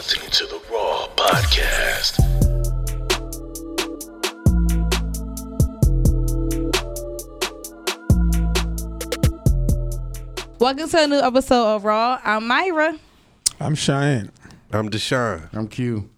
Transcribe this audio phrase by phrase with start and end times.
[0.00, 2.16] listening to the Raw Podcast.
[10.58, 12.18] Welcome to a new episode of Raw.
[12.24, 12.98] I'm Myra.
[13.60, 14.32] I'm Cheyenne.
[14.72, 15.50] I'm Deshaun.
[15.52, 16.08] I'm Q.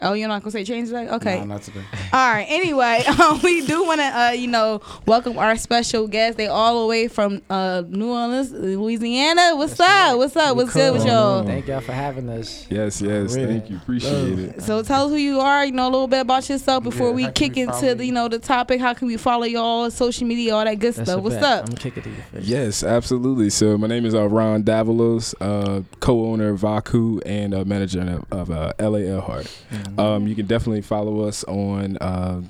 [0.00, 1.08] Oh, you're not gonna say change today?
[1.08, 1.40] Okay.
[1.40, 1.82] No, not today.
[2.12, 2.46] All right.
[2.48, 6.36] Anyway, um, we do want to, uh, you know, welcome our special guests.
[6.36, 9.56] They all the way from uh, New Orleans, Louisiana.
[9.56, 10.16] What's up?
[10.18, 10.54] What's up?
[10.54, 11.42] What's good with y'all?
[11.42, 12.64] Thank y'all for having us.
[12.70, 13.34] Yes, yes.
[13.34, 13.58] Really?
[13.58, 13.76] Thank you.
[13.78, 14.62] Appreciate it.
[14.62, 15.64] So tell us who you are.
[15.64, 18.08] You know a little bit about yourself before Yeah, we kick we into the, you?
[18.08, 18.80] you know the topic.
[18.80, 19.82] How can we follow y'all?
[19.82, 21.22] On social media, all that good That's stuff.
[21.22, 21.42] What's bet.
[21.44, 21.68] up?
[21.68, 22.46] I'm gonna it you first.
[22.46, 23.50] Yes, absolutely.
[23.50, 28.50] So my name is uh, Ron Davalos, uh, co-owner of Vaku and uh, manager of,
[28.50, 29.50] of uh, LA Earhart.
[29.98, 31.96] Um, you can definitely follow us on.
[31.98, 32.42] Uh,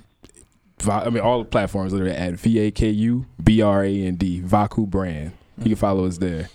[0.89, 4.15] I mean, all the platforms literally at V A K U B R A N
[4.15, 5.33] D Vaku brand.
[5.59, 6.49] You can follow us there.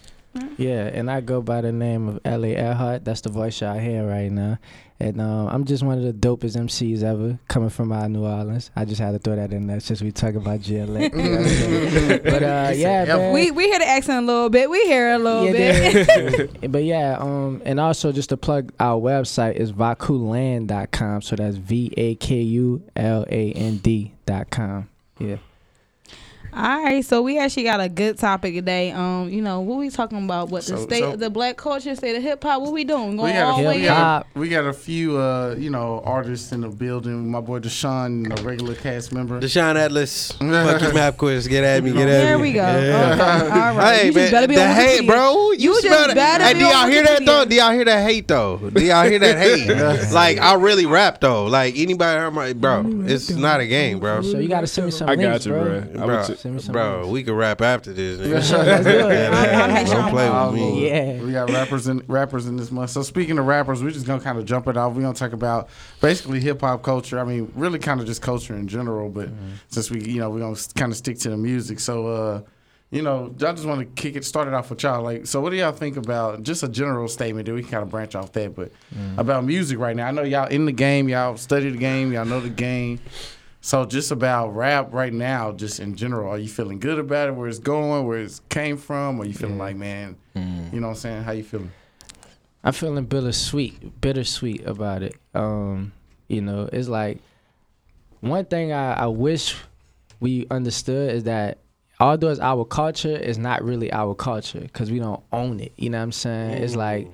[0.58, 2.56] yeah, and I go by the name of L.A.
[2.56, 3.06] Earhart.
[3.06, 4.58] That's the voice y'all hear right now.
[5.00, 8.24] And um, I'm just one of the dopest MCs ever coming from out of New
[8.26, 8.72] Orleans.
[8.76, 10.74] I just had to throw that in there since we talk about GLA.
[11.10, 13.34] You know I'm but uh, yeah, man.
[13.34, 14.70] We we hear the accent a little bit.
[14.70, 15.52] We hear it a little Yeah,
[16.06, 16.72] bit.
[16.72, 21.22] but yeah, um, and also just to plug our website is vakuland.com.
[21.22, 24.90] So that's V A K U L A N D.com.
[25.20, 25.38] Yeah.
[26.56, 28.92] All right, so we actually got a good topic today.
[28.92, 30.50] Um, you know, what we talking about?
[30.50, 32.62] What the So- state, so- the black culture, state of hip hop.
[32.62, 33.12] What we doing?
[33.12, 35.18] We Going got, all a, the we, way hip got a, we got a few,
[35.18, 37.32] uh, you know, artists in the building.
[37.32, 39.40] My boy Deshaun, a regular cast member.
[39.42, 40.32] Deshaun Atlas.
[40.40, 41.48] Fuck your map quiz.
[41.48, 41.92] Get at me.
[41.92, 42.44] Get at There me.
[42.44, 42.62] we go.
[42.62, 43.14] Yeah.
[43.14, 43.94] Okay, all right.
[43.94, 45.08] Hey you man, better be the hate, Wikipedia.
[45.08, 45.52] bro.
[45.52, 46.16] You, You just smell that?
[46.16, 47.46] better Hey, be do y'all hear that though?
[47.46, 48.58] Do y'all hear that hate though?
[48.58, 50.12] Do y'all hear that hate?
[50.14, 51.46] like I really rap though.
[51.46, 52.84] Like anybody heard my bro?
[53.06, 54.22] It's not a game, bro.
[54.22, 55.52] So you got to send me some I links, got you,
[55.92, 56.06] bro.
[56.06, 56.24] bro.
[56.46, 57.10] I Bro, Send me some bro, links.
[57.10, 58.20] we can rap after this.
[58.20, 58.34] nigga.
[58.34, 59.14] Let's do it.
[59.14, 60.88] Yeah, I'll make sure Don't play with me.
[60.90, 61.22] Yeah.
[61.24, 62.90] We got rappers in rappers in this month.
[62.90, 64.94] So speaking of rappers, we're just gonna kind of jump it off.
[64.94, 65.70] We're gonna talk about
[66.02, 67.20] basically hip hop culture.
[67.20, 69.10] I mean, really kind of just culture in general.
[69.10, 69.30] But
[69.70, 71.80] since we, you know, we're gonna kind of stick to the music.
[71.80, 72.42] So, uh,
[72.92, 74.24] you know, I just want to kick it.
[74.24, 75.02] Start it off with y'all.
[75.02, 77.48] Like, so what do y'all think about just a general statement?
[77.48, 78.72] That we can kind of branch off that, but
[79.18, 80.08] about music right now.
[80.08, 81.10] I know y'all in the game.
[81.10, 82.12] Y'all study the game.
[82.14, 83.00] Y'all know the game.
[83.66, 87.32] So just about rap right now, just in general, are you feeling good about it?
[87.32, 88.06] Where it's going?
[88.06, 89.18] Where it came from?
[89.18, 89.60] Or you feeling mm.
[89.60, 90.74] like, man, mm.
[90.74, 91.24] you know what I'm saying?
[91.24, 91.72] How you feeling?
[92.62, 95.16] I'm feeling bittersweet, bittersweet about it.
[95.34, 95.94] Um,
[96.28, 97.20] you know, it's like
[98.20, 99.56] one thing I, I wish
[100.20, 101.60] we understood is that
[102.02, 105.72] although it's our culture, it's not really our culture because we don't own it.
[105.78, 106.62] You know what I'm saying?
[106.62, 106.80] It's mm.
[106.80, 107.08] like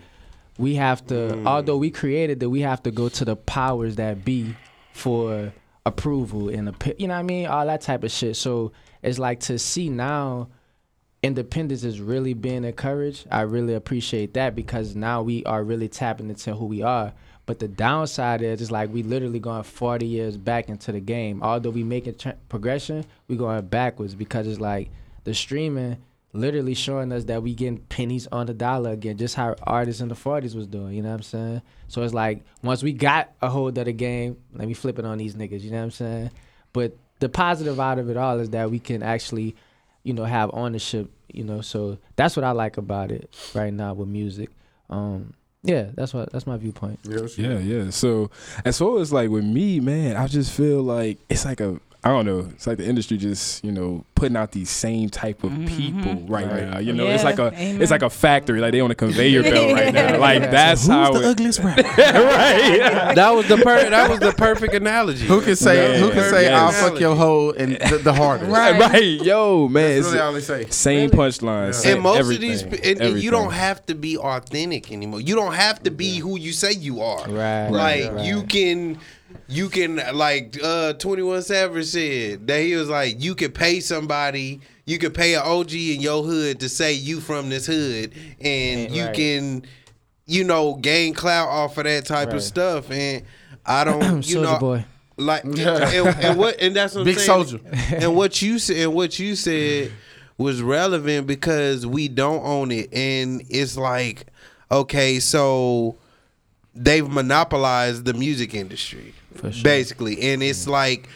[0.58, 4.26] we have to, although we created it, we have to go to the powers that
[4.26, 4.56] be
[4.94, 5.54] for
[5.85, 8.35] approval and you know what I mean, all that type of shit.
[8.35, 10.50] So it's like to see now
[11.22, 13.28] independence is really being encouraged.
[13.31, 17.13] I really appreciate that because now we are really tapping into who we are.
[17.45, 21.41] But the downside is, it's like we literally going 40 years back into the game.
[21.41, 22.16] Although we making
[22.47, 24.91] progression, we going backwards because it's like
[25.23, 25.97] the streaming
[26.34, 30.09] literally showing us that we getting pennies on the dollar again, just how artists in
[30.09, 30.94] the 40s was doing.
[30.94, 31.62] You know what I'm saying?
[31.88, 35.06] So it's like once we got a hold of the game, let me flip it
[35.06, 35.62] on these niggas.
[35.62, 36.31] You know what I'm saying?
[36.73, 39.56] But the positive out of it all is that we can actually
[40.03, 41.62] you know, have ownership, you know.
[41.62, 44.50] So that's what I like about it right now with music.
[44.90, 47.00] Um, yeah, that's what that's my viewpoint.
[47.03, 47.90] Yeah, yeah.
[47.90, 48.31] So
[48.63, 52.10] as far as like with me, man, I just feel like it's like a I
[52.10, 52.48] don't know.
[52.54, 56.14] It's like the industry just you know putting out these same type of mm-hmm, people
[56.14, 56.34] mm-hmm.
[56.34, 56.70] right, Right.
[56.70, 56.80] now.
[56.80, 57.82] You know, it's like a amen.
[57.82, 58.62] it's like a factory.
[58.62, 60.18] Like they on a conveyor belt right now.
[60.18, 60.48] Like Yeah.
[60.48, 61.82] that's how it, ugliest rapper?
[61.98, 63.14] right.
[63.16, 65.26] That was the per- that was the perfect analogy.
[65.26, 66.00] who can say Yeah.
[66.00, 66.54] who can say Yes.
[66.54, 68.50] I'll fuck your hoe and the, the hardest?
[68.50, 68.80] Right.
[68.80, 69.96] right, yo, man.
[69.96, 70.66] That's It's really all they say.
[70.70, 71.84] same punchlines.
[71.84, 71.94] Yeah.
[71.94, 75.20] and most everything, of these, and, and you don't have to be authentic anymore.
[75.20, 77.28] You don't have to be who you say you are.
[77.28, 77.68] Right.
[77.70, 78.26] Like right.
[78.26, 79.00] you can,
[79.50, 83.80] you can like uh Twenty One Savage said that he was like you could pay
[83.80, 88.14] somebody, you could pay an OG in your hood to say you from this hood,
[88.40, 89.16] and Yeah, you right.
[89.16, 89.66] can,
[90.28, 92.35] you know, gain clout off of that type Right.
[92.38, 92.91] of stuff.
[92.91, 93.23] And
[93.66, 94.85] I don't, you know, boy.
[95.18, 97.26] like and, and what and that's what I'm Big saying.
[97.26, 97.59] soldier.
[97.96, 99.91] and what you said and what you said
[100.38, 104.26] was relevant because we don't own it and it's like
[104.72, 105.97] okay so
[106.73, 109.52] they've monopolized the music industry For sure.
[109.64, 111.08] basically and it's like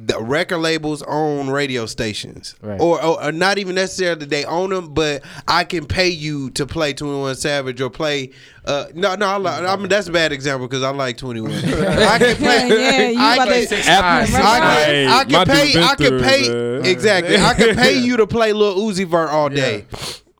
[0.00, 2.80] the record labels own radio stations Right.
[2.80, 6.66] or, or, or not even necessarily they own them but i can pay you to
[6.66, 8.30] play 21 savage or play
[8.64, 11.50] uh no no I, like, I mean that's a bad example because i like 21
[11.64, 14.44] i can play Yeah, you I about can- to- After Right.
[14.44, 15.64] I Hey, can, I my can pay.
[15.66, 16.84] dude been I can pay man.
[16.86, 17.36] exactly.
[17.36, 19.84] I can pay you to play Lil Uzi Vert all day.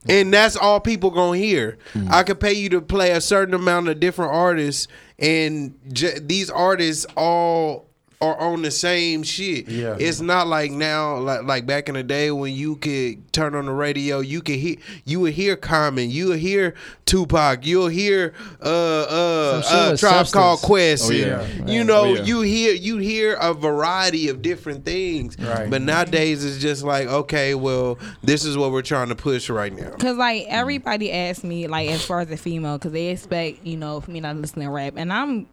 [0.08, 1.78] And that's all people gonna hear.
[1.94, 2.10] Mm.
[2.10, 6.50] I could pay you to play a certain amount of different artists, and j- these
[6.50, 7.87] artists all
[8.20, 9.68] are on the same shit.
[9.68, 9.96] Yeah.
[9.98, 13.66] it's not like now, like like back in the day when you could turn on
[13.66, 14.74] the radio, you could hear,
[15.04, 16.74] you would hear Common, you would hear
[17.06, 20.60] Tupac, you'll hear uh uh, Some uh Tribe Called.
[20.62, 21.08] Quest.
[21.08, 21.40] Oh, yeah.
[21.42, 22.22] and, You know, Oh, yeah.
[22.22, 25.38] you hear you hear a variety of different things.
[25.38, 25.70] Right.
[25.70, 29.72] But nowadays it's just like, okay, well, this is what we're trying to push right
[29.72, 29.90] now.
[29.90, 33.76] Cause like everybody asks me like as far as a female, cause they expect you
[33.76, 35.46] know for me not to listen to rap, and I'm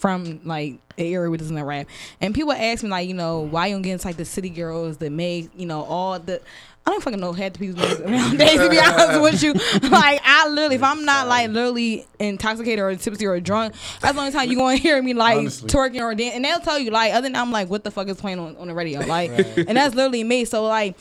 [0.00, 1.86] from like the area listen to rap,
[2.20, 4.48] and people ask me like you know why you don't get into like the city
[4.50, 6.40] girls that make you know all the.
[6.86, 8.00] I don't fucking know half the people's names
[8.32, 8.58] nowadays.
[8.58, 9.52] To be honest with you,
[9.90, 14.18] like I literally, if I'm not like literally intoxicated or tipsy or drunk, that's the
[14.20, 15.68] only time you gonna hear me like Honestly.
[15.68, 16.36] twerking or dancing.
[16.36, 18.56] And they'll tell you like, other than I'm like, what the fuck is playing on,
[18.56, 19.00] on the radio?
[19.00, 20.46] Like, and that's literally me.
[20.46, 20.96] So like,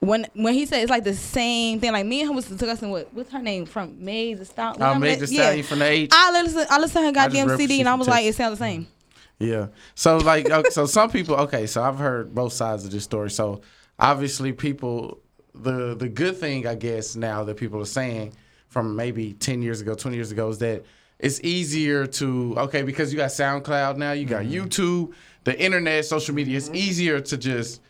[0.00, 2.90] when when he said it's like the same thing, like me and him was discussing
[2.90, 4.82] what what's her name from Maze the Stallion.
[4.82, 6.10] I made the stallion from the H.
[6.12, 8.64] I listen, I listened to her goddamn CD and I was like, it sounds the
[8.64, 8.82] same.
[8.82, 9.52] Mm-hmm.
[9.52, 9.66] Yeah.
[9.94, 11.36] So like, okay, so some people.
[11.36, 13.30] Okay, so I've heard both sides of this story.
[13.30, 13.62] So
[13.98, 15.20] obviously, people.
[15.58, 18.34] The the good thing, I guess, now that people are saying
[18.68, 20.84] from maybe ten years ago, twenty years ago, is that
[21.18, 24.66] it's easier to okay because you got SoundCloud now, you got mm-hmm.
[24.66, 25.14] YouTube,
[25.44, 26.58] the internet, social media.
[26.58, 27.80] It's easier to just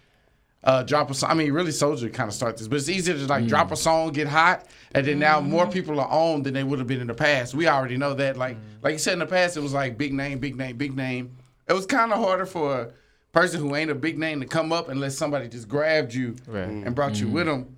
[0.66, 1.30] uh, drop a song.
[1.30, 3.72] I mean, really, Soulja kind of start this, but it's easier to like drop mm.
[3.72, 5.50] a song, get hot, and then now mm-hmm.
[5.50, 7.54] more people are on than they would have been in the past.
[7.54, 8.36] We already know that.
[8.36, 8.82] Like, mm.
[8.82, 11.36] like you said in the past, it was like big name, big name, big name.
[11.68, 12.92] It was kind of harder for a
[13.30, 16.68] person who ain't a big name to come up unless somebody just grabbed you Right.
[16.68, 17.34] and brought you mm-hmm.
[17.34, 17.76] with them.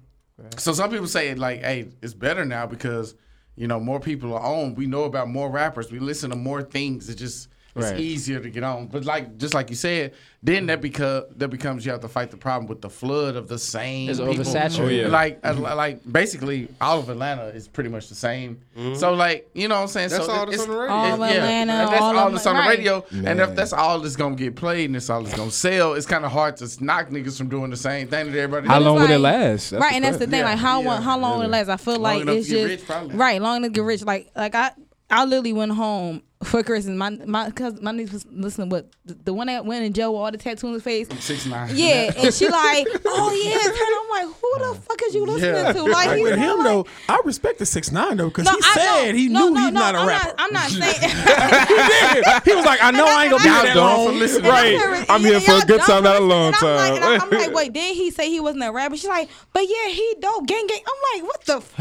[0.56, 3.16] So some people say like, hey, it's better now because
[3.54, 4.74] you know more people are on.
[4.76, 5.92] We know about more rappers.
[5.92, 7.10] We listen to more things.
[7.10, 8.00] It just it's Right.
[8.00, 8.86] easier to get on.
[8.88, 10.12] But like just like you said,
[10.42, 13.46] then that because that becomes you have to fight the problem with the flood of
[13.48, 14.08] the same.
[14.10, 14.34] It's people.
[14.34, 14.80] oversaturated.
[14.80, 15.08] Oh, yeah.
[15.08, 18.60] Like uh, like basically all of Atlanta is pretty much the same.
[18.94, 20.10] So like you know what I'm saying.
[20.10, 20.92] That's so all that's on the radio.
[20.94, 22.78] All it's- Atlanta, and that's all all that's on the right.
[22.78, 23.04] radio.
[23.12, 26.06] And if that's all that's gonna get played and that's all that's gonna sell, it's
[26.06, 28.66] kind of hard to knock niggas from doing the same thing that everybody.
[28.68, 29.72] How it's long would it like- last?
[29.72, 30.40] right, and that's the thing.
[30.40, 31.68] Yeah, like how yeah, long, how long will it last?
[31.68, 34.02] I feel like it's to get just rich, right, long enough to get rich.
[34.04, 34.70] Like like I.
[35.10, 36.96] I literally went home for Christmas.
[36.96, 38.68] My my cause my niece was listening.
[38.68, 41.08] What the, the one that went in jail with all the tattoos on his face?
[41.18, 41.70] Six nine.
[41.74, 45.26] Yeah, and she like, oh yeah, and I'm like, who the uh, fuck is you
[45.26, 45.72] listening Yeah.
[45.72, 45.82] to?
[45.82, 48.52] Like, Like he's with him like- though, I respect the six nine though because No,
[48.52, 49.18] he I said know.
[49.18, 50.26] he no, knew no, he's no, not a I'm rapper.
[50.28, 50.94] Not, I'm not saying.
[51.00, 52.42] he did.
[52.44, 54.06] He was like, I know I ain't gonna be Y'all that dumb long.
[54.06, 54.50] for listening.
[54.50, 55.06] Right.
[55.08, 57.20] I'm here for a good time, not a long And I'm like, time.
[57.22, 58.96] I'm like, wait, did he say he wasn't a rapper?
[58.96, 60.80] She's like, but yeah, he dope, gang gang.
[60.86, 61.56] I'm like, what the?
[61.56, 61.76] F-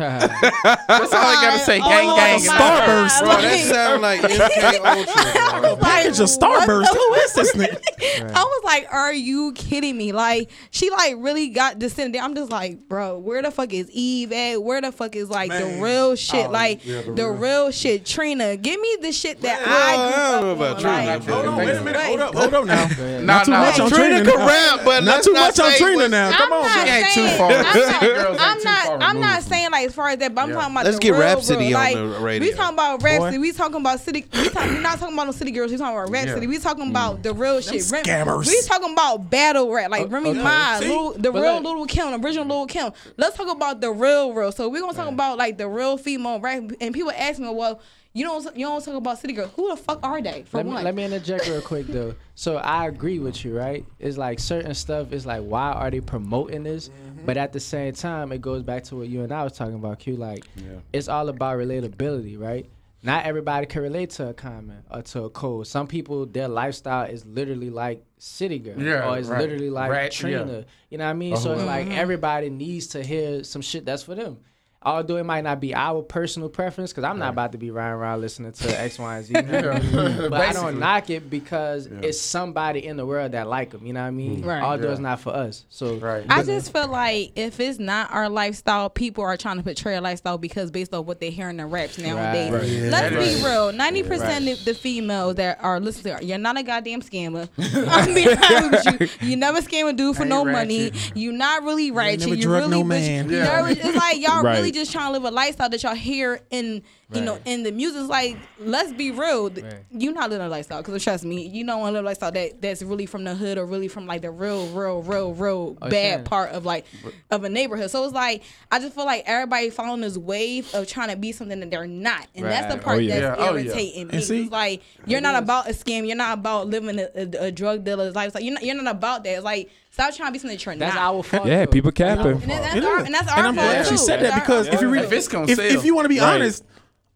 [0.88, 1.80] That's all I gotta say.
[1.84, 2.40] Oh Gang gang.
[2.40, 3.20] Starburst.
[3.22, 4.22] That sound like
[4.52, 5.62] MK Ultra.
[5.62, 5.76] bro.
[5.78, 6.88] Package Starburst.
[6.88, 8.32] Who is this nigga?
[8.36, 10.12] I was like, are you kidding me?
[10.12, 12.22] Like, she like really got descended.
[12.22, 14.62] I'm just like, bro, where the fuck is Eve at?
[14.62, 16.48] Where the fuck is like the real shit?
[16.48, 17.34] Oh, like yeah, the, the real.
[17.66, 18.06] real- shit.
[18.06, 19.96] Trina, give me the shit that Well, I I
[20.42, 21.06] grew don't up about on.
[21.06, 22.02] Like, Hold on, wait a minute.
[22.02, 22.36] Hold up.
[22.36, 22.88] Hold up now.
[23.18, 23.60] Nah, Not too nah.
[23.62, 24.32] much on Trina Trina.
[24.32, 26.32] can rap, but Not too much on Trina now.
[26.38, 26.62] Come on.
[26.64, 27.52] not She ain't too saying- far.
[27.52, 30.34] I'm not, I'm not, far I'm not removed from saying like as far as that,
[30.36, 30.56] but I'm Yeah.
[30.56, 31.78] talking about Let's the get real, Rapsody real.
[31.78, 32.48] on like, the radio.
[32.48, 33.38] We talking about Rapsody.
[33.38, 34.22] We talking about city.
[34.38, 35.72] We, talk, we not talking about no city girls.
[35.72, 36.46] We're talking about Rapsody.
[36.46, 36.52] Yeah.
[36.52, 36.90] We're talking mm.
[36.92, 37.90] about the real shit.
[37.92, 38.48] Rem- scammers.
[38.48, 40.44] We're talking about battle rap, like uh, Remy okay.
[40.44, 42.92] Ma, Lil, the But real look- Little Kim, original Little Kim.
[43.18, 44.52] Let's talk about the real, real.
[44.52, 46.64] So we're gonna talk about like the real female rap.
[46.80, 47.82] And people ask me, well,
[48.14, 49.52] you don't, you don't talk about city girls.
[49.56, 50.44] Who the fuck are they?
[50.48, 52.16] For let me, one, let me interject real quick though.
[52.36, 53.86] So I agree with you, right?
[54.00, 56.90] It's like certain stuff is like why are they promoting this?
[56.90, 57.26] Mm-hmm.
[57.26, 59.76] But at the same time, it goes back to what you and I was talking
[59.76, 60.16] about, Q.
[60.16, 60.46] Like
[60.94, 62.68] it's all about relatability, right?
[63.04, 65.68] Not everybody can relate to a comment or uh, to a code.
[65.68, 69.40] Some people, their lifestyle is literally like City Girl, Yeah, or it's right.
[69.40, 70.46] literally like Right, Trina.
[70.46, 70.62] yeah.
[70.90, 71.38] You know what I mean?
[71.38, 71.68] So it's uh-huh.
[71.68, 71.98] like mm-hmm.
[71.98, 74.38] everybody needs to hear some shit that's for them.
[74.84, 77.94] Although it might not be our personal preference, because I'm not about to be riding
[77.96, 79.34] around listening to X, Y, and Z.
[79.36, 80.30] you know what I mean?
[80.30, 83.86] but I don't knock it because it's somebody in the world that like them.
[83.88, 84.44] You know what I mean?
[84.44, 84.46] Mm.
[84.46, 84.62] Right.
[84.62, 84.92] Although Yeah.
[84.92, 85.66] it's not for us.
[85.70, 86.26] So Right.
[86.30, 90.02] I just feel like if it's not our lifestyle, people are trying to portray a
[90.02, 92.52] lifestyle because based on what they hear in the raps nowadays.
[92.54, 92.64] Right.
[92.64, 92.90] Yeah.
[92.92, 93.36] Let's Right.
[93.40, 93.74] be real.
[93.74, 97.50] Ninety percent of the females that are listening, you're not a goddamn scammer.
[97.90, 99.30] I'm being honest with you.
[99.30, 100.54] You never scam a dude for no ratchet.
[100.54, 100.92] money.
[101.16, 102.20] You're not really ratchet.
[102.22, 103.26] never You drug really no man.
[103.26, 103.44] you- you Yeah.
[103.62, 104.58] never- it's like y'all Right.
[104.60, 106.84] really just trying to live a lifestyle that y'all hear in
[107.14, 108.02] you know in the music.
[108.02, 109.50] It's like let's be real.
[109.50, 109.76] Right.
[109.92, 112.32] You not living a lifestyle because trust me, you don't want to live a lifestyle
[112.34, 115.78] that that's really from the hood or really from like the real, real, real, real
[115.82, 116.24] Oh, bad sure.
[116.26, 116.86] part of like
[117.32, 117.90] of a neighborhood.
[117.92, 121.32] So it's like I just feel like everybody following this wave of trying to be
[121.32, 123.20] something that they're not, and that's the part Oh, yeah.
[123.20, 123.48] that's Yeah.
[123.48, 123.62] Oh, yeah.
[123.64, 124.22] irritating me.
[124.22, 126.06] See- it's like you're not about a scam.
[126.08, 128.42] You're not about living a, a, a drug dealer's lifestyle.
[128.42, 129.30] You're not, you're not about that.
[129.36, 131.16] It's like stop trying to be something that you're that's not.
[131.16, 131.46] our fault.
[131.48, 131.72] Yeah, though.
[131.72, 132.42] people That's our capping.
[132.44, 133.06] and, that's our, is.
[133.06, 133.90] and that's And I'm fault glad too.
[133.92, 135.66] she said that because if you read, If it's gonna if, sell.
[135.66, 136.36] if you want to be Right.
[136.36, 136.64] honest,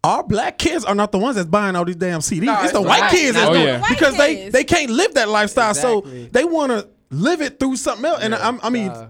[0.04, 2.44] our black kids are not the ones that's buying all these damn CDs.
[2.46, 3.86] No, it's it's the the white white- kids that's Oh, doing yeah.
[3.86, 4.54] it because they kids.
[4.54, 6.24] they can't live that lifestyle, Exactly.
[6.26, 8.22] so they want to live it through something else.
[8.24, 9.10] And I'm, I mean, Uh,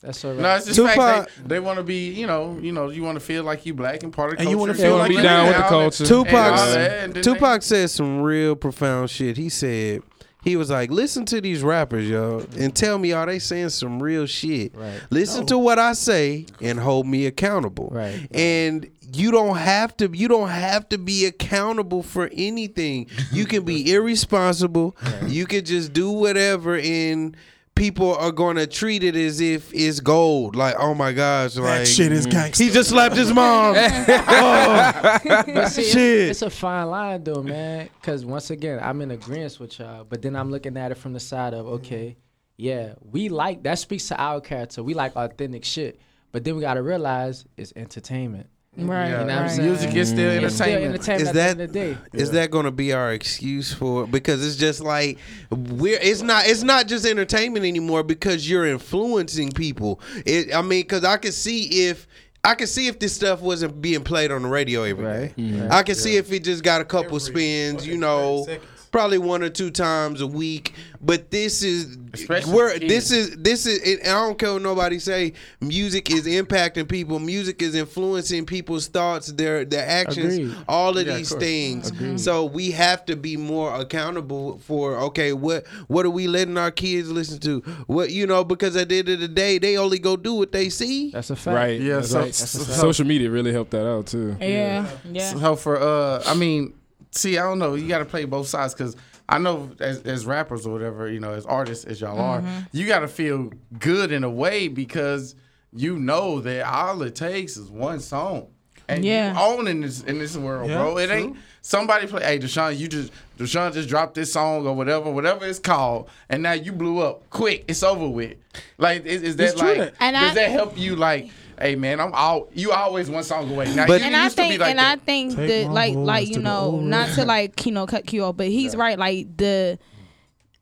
[0.00, 0.40] that's all right.
[0.40, 3.02] No, it's just Tupac- fact they, they want to be, you know, you know, you
[3.02, 4.90] want to feel like you black and part of the And you wanna feel They
[4.90, 6.04] wanna like be you down with the culture.
[6.04, 9.36] And all Tupac's that, and then Tupac said some real profound shit.
[9.36, 10.02] He said
[10.44, 14.02] he was like, "Listen to these rappers, yo, and tell me are they saying some
[14.02, 14.74] real shit?
[14.76, 15.00] Right.
[15.10, 17.88] Listen to what I say and hold me accountable.
[17.90, 18.28] Right.
[18.32, 20.10] And you don't have to.
[20.12, 23.06] You don't have to be accountable for anything.
[23.32, 24.94] You can be irresponsible.
[25.26, 27.36] You can just do whatever and."
[27.74, 30.54] People are gonna treat it as if it's gold.
[30.54, 32.30] Like, oh my gosh, like that shit is mm.
[32.30, 32.64] gangster.
[32.64, 33.74] he just slapped his mom.
[33.78, 35.96] oh, see, Shit.
[35.96, 37.88] It's, it's a fine line though, man.
[38.00, 41.12] Because once again, I'm in agreement with y'all, but then I'm looking at it from
[41.12, 42.16] the side of okay,
[42.56, 44.82] yeah, we like that speaks to our character.
[44.82, 46.00] We like authentic shit,
[46.30, 48.48] but then we gotta realize it's entertainment.
[48.76, 49.08] Right.
[49.08, 49.58] Yeah, You know I'm right.
[49.60, 50.94] music is still It's still entertainment.
[50.94, 51.98] entertainment Is at that the the day.
[52.12, 54.06] is that going to be our excuse for?
[54.06, 55.18] Because it's just like
[55.50, 55.98] we're.
[56.00, 56.46] It's not.
[56.46, 60.00] It's not just entertainment anymore because you're influencing people.
[60.26, 60.54] It.
[60.54, 62.06] I mean, because I could see if.
[62.46, 65.34] I could see if this stuff wasn't being played on the radio every day.
[65.38, 65.70] Right.
[65.72, 68.46] I could see if it just got a couple spins, you know,
[68.94, 70.72] probably one or two times a week.
[71.02, 73.82] But this is Especially where this is this is.
[73.82, 75.32] It, I don't care what nobody say.
[75.60, 77.18] Music is impacting people.
[77.18, 80.56] Music is influencing people's thoughts, their their actions, Agreed.
[80.68, 81.42] all of Yeah, these course.
[81.42, 82.22] things.
[82.24, 86.70] So we have to be more accountable for okay, what what are we letting our
[86.70, 87.60] kids listen to?
[87.88, 90.52] What you know, because at the end of the day, they only go do what
[90.52, 91.10] they see.
[91.10, 91.54] That's a fact.
[91.56, 91.80] Right.
[91.80, 92.34] Yeah, That's so- right.
[92.34, 94.36] so- social media really helped that out too.
[94.40, 94.88] Yeah.
[95.10, 95.34] Yeah.
[95.34, 96.72] So for uh, I mean,
[97.14, 97.74] see, I don't know.
[97.74, 98.96] You got to play both sides because
[99.28, 102.46] I know as, as rappers or whatever, you know, as artists as y'all Mm-hmm.
[102.46, 105.34] are, you got to feel good in a way because
[105.72, 108.48] you know that all it takes is one song.
[108.86, 109.32] And Yeah.
[109.32, 110.98] you own in this in this world, Yeah, bro.
[110.98, 112.22] It ain't somebody play.
[112.22, 116.42] Hey, Deshaun, you just Deshaun just dropped this song or whatever, whatever it's called, and
[116.42, 117.64] now you blew up quick.
[117.66, 118.36] It's over with.
[118.76, 119.78] Like, is, is that It's true like?
[119.78, 120.96] that- And does I- that help you?
[120.96, 121.30] Like,
[121.60, 123.74] hey, man, I'm all you always one song away.
[123.74, 124.98] Now, But- you and I used to be think, like and that.
[124.98, 128.12] I think Take that, like, like you know, old not to like, you know, cut
[128.12, 128.98] you off, but he's right.
[128.98, 129.78] Like the,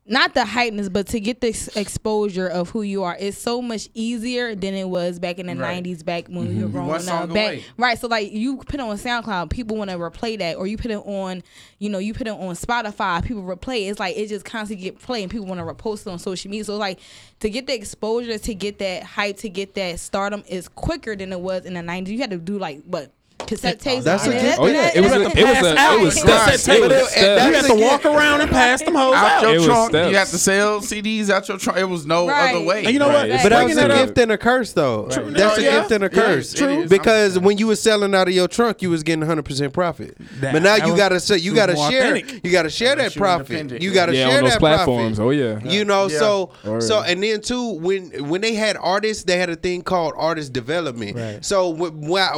[0.05, 3.87] not the hypeness, but to get this exposure of who you are, it's so much
[3.93, 5.81] easier than it was back in the Right.
[5.81, 6.71] '90s, back when you were mm-hmm.
[6.73, 7.29] growing One up.
[7.29, 7.65] Back, away.
[7.77, 7.97] right.
[7.97, 10.91] So like, you put it on SoundCloud, people want to replay that, or you put
[10.91, 11.41] it on,
[11.79, 13.83] you know, you put it on Spotify, people replay.
[13.85, 13.91] it.
[13.91, 16.51] It's like it just constantly get played, and people want to repost it on social
[16.51, 16.65] media.
[16.65, 16.99] So like,
[17.39, 21.31] to get the exposure, to get that hype, to get that stardom is quicker than
[21.31, 22.07] it was in the '90s.
[22.09, 23.09] You had to do like what
[23.47, 24.03] cassette tapes.
[24.05, 26.23] That's and a- that- Oh yeah, it was a, that's it was a, it was
[26.23, 26.59] Right.
[26.59, 26.67] steps.
[26.67, 27.45] It was steps.
[27.45, 29.53] You had to walk around and pass them hoes out out.
[29.53, 29.89] your trunk.
[29.91, 30.09] steps.
[30.11, 31.79] You had to sell CDs out your trunk.
[31.79, 32.55] It was no Right.
[32.55, 32.83] other way.
[32.85, 33.29] And you know Right.
[33.29, 33.43] what?
[33.43, 34.05] But like that's that a up.
[34.07, 35.07] gift and a curse, though.
[35.09, 35.79] That's a Yeah.
[35.79, 36.53] gift and a Yeah, curse.
[36.53, 36.89] it is.
[36.89, 40.15] Because when you were selling out of your trunk, you was getting 100 percent profit.
[40.41, 42.17] That- but now you gotta say you it gotta share.
[42.17, 43.81] You gotta share that profit.
[43.81, 45.19] You gotta share on those that platforms.
[45.19, 45.59] Oh yeah.
[45.63, 49.55] You know, so so and then too when when they had artists, they had a
[49.55, 51.43] thing called artist development.
[51.45, 51.93] So wh-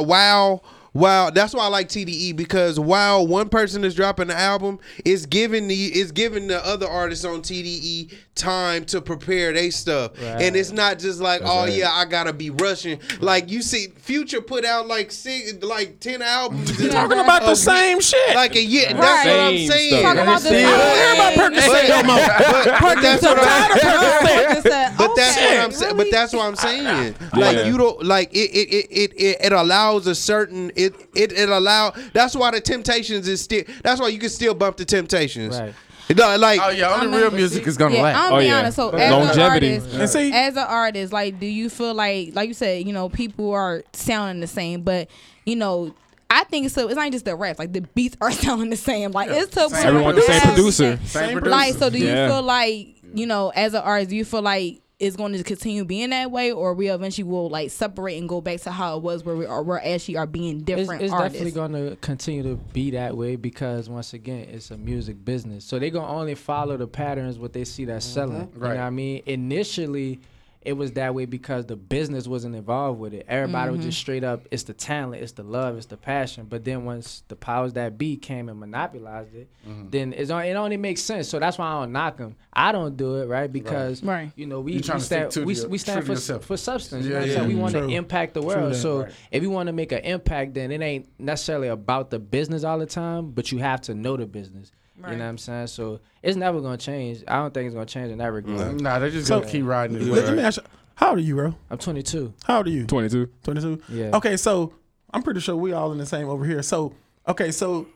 [0.06, 0.62] while
[0.96, 5.26] while that's why I like TDE because while one person is dropping the album, it's
[5.26, 10.42] giving the it's giving the other artists on TDE time to prepare their stuff, Right.
[10.42, 11.72] and it's not just like That's oh right.
[11.72, 13.00] yeah I gotta be rushing.
[13.20, 16.78] Like you see, Future put out like six like ten albums.
[16.80, 18.36] You're Talking about the same shit.
[18.36, 18.88] like a year.
[18.92, 19.26] That's Right.
[19.26, 20.02] what I'm Same saying.
[20.02, 21.70] Talking about the Still- same Everybody thing.
[21.70, 22.26] Percocet no more.
[22.26, 24.98] But, but that's what I'm Percocet.
[24.98, 25.96] but that's what I'm saying.
[25.96, 27.14] But that's what I'm saying.
[27.34, 28.38] Like you don't like it.
[28.50, 31.92] It, it, it, it it allows a certain it it it allow.
[32.12, 33.64] That's why the Temptations is still.
[33.82, 35.58] That's why you can still bump the Temptations.
[35.58, 35.74] Right.
[36.08, 38.16] It don't- Like Oh yeah, only real music is gonna yeah, last.
[38.18, 38.58] I'm Oh, be yeah.
[38.58, 38.76] honest.
[38.76, 39.74] So Longevity.
[39.76, 42.54] as an And artist, see, as an artist, like, do you feel like, like you
[42.54, 45.08] said, you know, people are sounding the same, but
[45.44, 45.94] you know.
[46.28, 46.86] I think so.
[46.88, 49.12] It's not just the raps; like the beats are sounding the same.
[49.12, 50.98] Like it's to Everyone the same producer.
[51.04, 51.50] Same producer.
[51.50, 52.26] Like, so do you Yeah.
[52.28, 55.84] feel like you know, as an artist, do you feel like it's going to continue
[55.84, 59.02] being that way, or we eventually will like separate and go back to how it
[59.02, 61.38] was, where we are, we're actually are being different it's artists?
[61.38, 65.64] definitely going to continue to be that way because once again, it's a music business.
[65.66, 68.14] So they're gonna only follow the patterns what they see that's mm-hmm.
[68.14, 68.40] selling.
[68.54, 68.74] You Right.
[68.74, 69.22] know what I mean?
[69.26, 70.20] Initially,
[70.66, 73.24] it was that way because the business wasn't involved with it.
[73.28, 74.00] Everybody was just mm-hmm.
[74.00, 76.46] straight up, it's the talent, it's the love, it's the passion.
[76.48, 80.54] But then once the powers that be came and monopolized it, then it's on, it
[80.54, 81.28] only makes sense.
[81.28, 82.34] So that's why I don't knock them.
[82.52, 84.32] I don't do it right because Right.
[84.34, 86.44] you know we, we stand to we, the- we stand for yourself.
[86.44, 87.06] for substance.
[87.06, 87.46] Yeah, you know what yeah.
[87.46, 88.72] We want to impact the world.
[88.72, 88.76] that.
[88.76, 89.12] So Right.
[89.30, 92.78] if you want to make an impact, then it ain't necessarily about the business all
[92.78, 94.72] the time, but you have to know the business.
[94.96, 95.66] You know what I'm saying?
[95.68, 97.22] So it's never gonna change.
[97.28, 98.80] I don't think it's gonna change in that regard.
[98.80, 100.02] Nah, they just So- gonna keep riding it.
[100.04, 100.62] let, let me ask you,
[100.94, 101.54] How old are you, bro?
[101.70, 102.32] I'm 22.
[102.44, 102.86] How old are you?
[102.86, 103.28] 22.
[103.44, 103.82] 22?
[103.90, 104.10] Yeah.
[104.16, 104.72] Okay, so
[105.12, 106.62] I'm pretty sure we all in the same over here.
[106.62, 106.94] So,
[107.28, 107.86] okay, so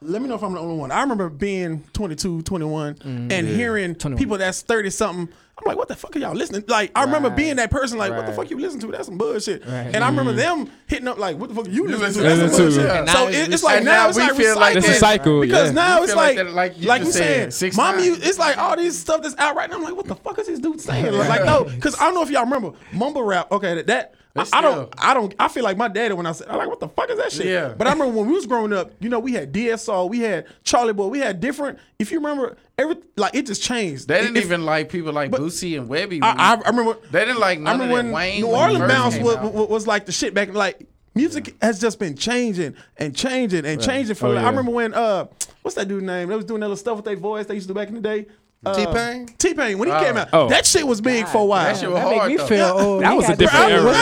[0.00, 0.90] let me know if I'm the only one.
[0.92, 3.32] I remember being 22, 21 Mm-hmm.
[3.32, 4.18] and hearing 21.
[4.18, 5.28] people that's 30 something.
[5.58, 6.62] I'm like, what the fuck are y'all listening?
[6.68, 8.36] Like, I remember being that person, like, what the Right.
[8.36, 8.86] fuck you listen to?
[8.92, 9.66] That's some bullshit.
[9.66, 9.90] Right.
[9.92, 12.22] And I remember them hitting up, like, what the fuck you listening to?
[12.22, 12.56] That's some to.
[12.76, 12.84] bullshit.
[12.84, 13.12] Yeah.
[13.12, 15.40] So it's- it's like now, now it's we like feel like It's a cycle.
[15.40, 15.72] Because yeah.
[15.74, 17.96] now You it's like like, that, like, like you you just saying, said, my 6ix9ine.
[17.96, 19.76] music, it's like all these stuff that's out right now.
[19.78, 21.12] I'm like, what the fuck is this dude saying?
[21.12, 23.50] Like, no, because I don't know if y'all remember mumble rap.
[23.50, 24.94] Okay, that, that I, I don't.
[24.98, 27.10] I don't, I feel like my daddy when I said, I'm like, what the fuck
[27.10, 27.46] is that shit?
[27.46, 27.74] Yeah.
[27.76, 30.46] But I remember when we was growing up, you know, we had DSR, we had
[30.64, 31.78] Charlie Boy, we had different.
[31.98, 34.08] If you remember, every like it just changed.
[34.08, 36.20] They didn't If- even like people like Boosie and Webbie.
[36.22, 36.96] I, I, I remember.
[37.10, 38.40] They didn't like I remember of when Wayne.
[38.42, 40.52] New Orleans bounce was, was, was like the shit back.
[40.54, 44.14] Like music has just been changing and changing and changing.
[44.14, 44.48] For Oh, I yeah.
[44.50, 45.26] remember when uh,
[45.62, 46.28] what's that dude's name?
[46.28, 47.94] They was doing that little stuff with their voice they used to do back in
[47.94, 48.26] the day.
[48.66, 49.26] Uh, T-Pain?
[49.38, 50.48] T-Pain when he came out, Oh.
[50.48, 51.62] that shit was big for a while.
[51.64, 52.46] That shit was That make hard me though.
[52.48, 53.02] feel old.
[53.04, 53.84] That was a different era.
[53.84, 53.94] Right,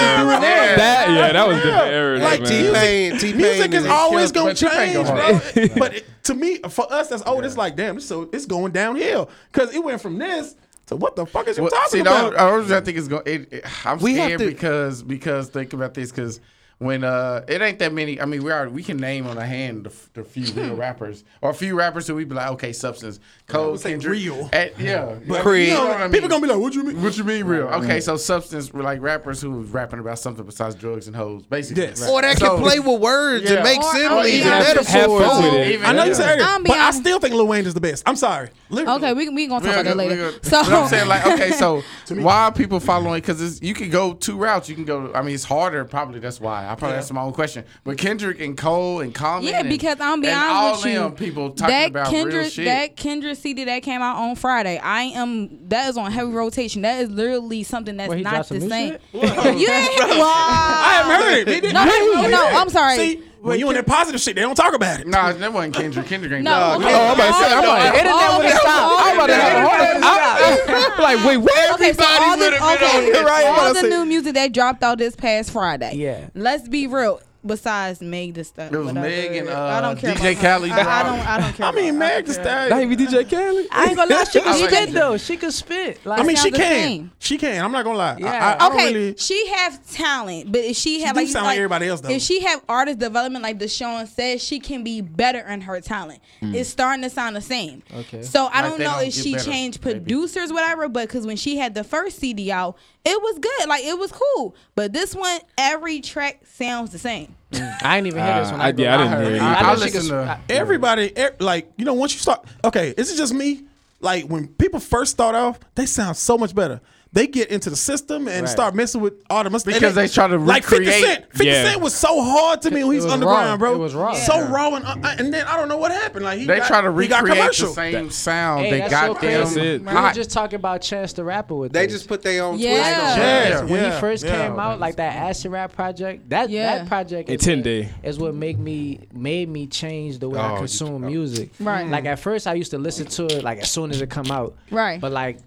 [0.42, 0.76] Yeah.
[0.76, 2.18] That yeah, that was a different era.
[2.20, 2.44] Like.
[2.44, 5.68] T-Pain, T-Pain Music is is always gonna but change, go bro.
[5.78, 9.28] but it, to me, for us that's old, it's like damn, so it's going downhill
[9.52, 12.32] because it went from this to what the fuck is you Well, talking see, about?
[12.32, 13.22] the only- I think it's going.
[13.26, 16.40] It, it- I'm We scared to- because because think about this because
[16.78, 18.20] when uh it ain't that many.
[18.20, 21.24] I mean, we are we can name on a hand the, the few real rappers
[21.40, 24.50] or a few rappers who we be like, okay, substance, Cole, say Kendrick, real.
[24.52, 25.68] eh, yeah, but Creed.
[25.68, 26.12] You know what I mean?
[26.12, 27.02] people gonna be like, what you mean?
[27.02, 27.66] What you mean real?
[27.68, 31.44] Okay, so substance were like rappers who was rapping about something besides drugs and hoes,
[31.46, 31.84] basically.
[31.84, 32.06] Yes.
[32.08, 33.56] Or that So- can play with words Yeah.
[33.56, 35.26] and make Or- similes or and even metaphors.
[35.26, 35.72] fun with it.
[35.72, 37.72] Even- I know you said earlier, I'll be but I still think Lil Wayne is
[37.72, 38.02] the best.
[38.06, 38.50] I'm sorry.
[38.68, 38.96] Literally.
[38.98, 40.32] Okay, we we gonna talk Yeah, about that later.
[40.42, 43.22] So but I'm saying like, okay, so why are people following?
[43.22, 44.68] Because you can go two routes.
[44.68, 45.10] You can go.
[45.14, 45.82] I mean, it's harder.
[45.86, 46.65] Probably that's why.
[46.66, 47.64] I probably answered my own question.
[47.84, 49.48] But Kendrick and Cole and Common.
[49.48, 50.98] Yeah, and- because I'm be and honest all with you.
[51.00, 52.64] them people talking that about real Kendrick, shit.
[52.66, 56.82] that Kendrick CD that came out on Friday, I am that is on heavy rotation.
[56.82, 58.92] That is literally something that's Wait, not the some new same.
[58.92, 59.00] shit?
[59.12, 60.24] you ain't wow.
[60.26, 61.48] I haven't heard it.
[61.54, 62.46] He didn't- No, I didn't no.
[62.46, 62.96] I'm sorry.
[62.96, 65.06] See, when you on that positive shit, they don't talk about it.
[65.06, 66.06] Nah, that wasn't Kendrick.
[66.06, 66.44] Kendrick ain't.
[66.44, 66.82] No, done.
[66.82, 66.94] okay.
[66.94, 69.06] Oh, I'm about to say, I'm like, internet okay, would've so stopped.
[69.06, 71.74] I'm about to have a I'm like, wait, what?
[71.74, 73.24] Okay, so all the, would've been on it.
[73.24, 75.94] Right, all the new music that dropped out this past Friday.
[75.94, 76.28] Yeah.
[76.34, 77.20] Let's be real.
[77.46, 78.72] Besides Meg, the stuff.
[78.72, 79.06] It was whatever.
[79.06, 80.42] Meg and, I uh, don't care DJ about.
[80.42, 81.26] Khaled I, I don't.
[81.28, 81.66] I don't care.
[81.66, 81.98] I mean, about.
[81.98, 82.90] Meg the That Stallion.
[82.90, 83.66] he be DJ Khaled?
[83.70, 85.16] I ain't gonna lie, she I can like spit though.
[85.16, 86.04] She can spit.
[86.06, 86.60] Like I I mean, she can.
[86.60, 87.10] same.
[87.18, 87.64] She can.
[87.64, 88.16] I'm not gonna lie.
[88.18, 88.26] Yeah.
[88.30, 89.16] I, I, I don't okay, really.
[89.16, 92.10] she have talent, but if she have do like, sound like everybody else, though.
[92.10, 96.20] If she have artist development like Deshaun says, she can be better in her talent.
[96.42, 97.82] It's starting to sound the same.
[97.94, 98.22] Okay.
[98.22, 100.00] So I Like don't know don't if she better, changed maybe.
[100.00, 100.88] producers, whatever.
[100.88, 103.68] But because when she had the first CD out, it was good.
[103.68, 104.56] Like it was cool.
[104.74, 107.35] But this one, every track sounds the same.
[107.82, 108.60] I ain't even hear this Uh, one.
[108.60, 109.56] I- yeah, I didn't hear it I, either.
[109.68, 110.38] I know she listen to.
[110.40, 112.44] sp- Everybody, e- like you know, once you start.
[112.64, 113.62] Okay, is it just me?
[114.00, 116.80] Like when people first start off, they sound so much better.
[117.16, 118.48] They get into the system and Right.
[118.48, 119.78] start messing with all the mistakes.
[119.78, 121.24] Because they try to like 50 recreate- Cent.
[121.30, 121.64] 50 Yeah.
[121.64, 123.56] Cent was so hard to me when he was was underground, raw.
[123.56, 123.74] bro.
[123.74, 124.12] It was raw.
[124.12, 124.52] So Yeah.
[124.52, 126.26] raw and uh, and then I don't know what happened.
[126.26, 127.68] Like he They got, try to recreate the commercial.
[127.72, 128.64] same sound.
[128.66, 129.38] Hey, they that's got so them crazy.
[129.38, 129.80] That's it.
[129.86, 131.94] We were just talking about Chance the Rapper with They this.
[131.94, 132.70] just put their own Yeah.
[132.70, 133.22] twist on it.
[133.22, 133.64] Yeah.
[133.64, 134.48] When he first yeah.
[134.48, 136.76] came out, like that acid rap project, that Yeah.
[136.80, 137.88] that project It's is 10 what- day.
[138.04, 141.08] is what made me made me change the way Oh, I you- consume oh.
[141.08, 141.48] music.
[141.60, 141.88] Right.
[141.88, 144.30] Like at first, I used to listen to it like as soon as it come
[144.30, 144.54] out.
[144.70, 145.00] Right.
[145.00, 145.38] But like,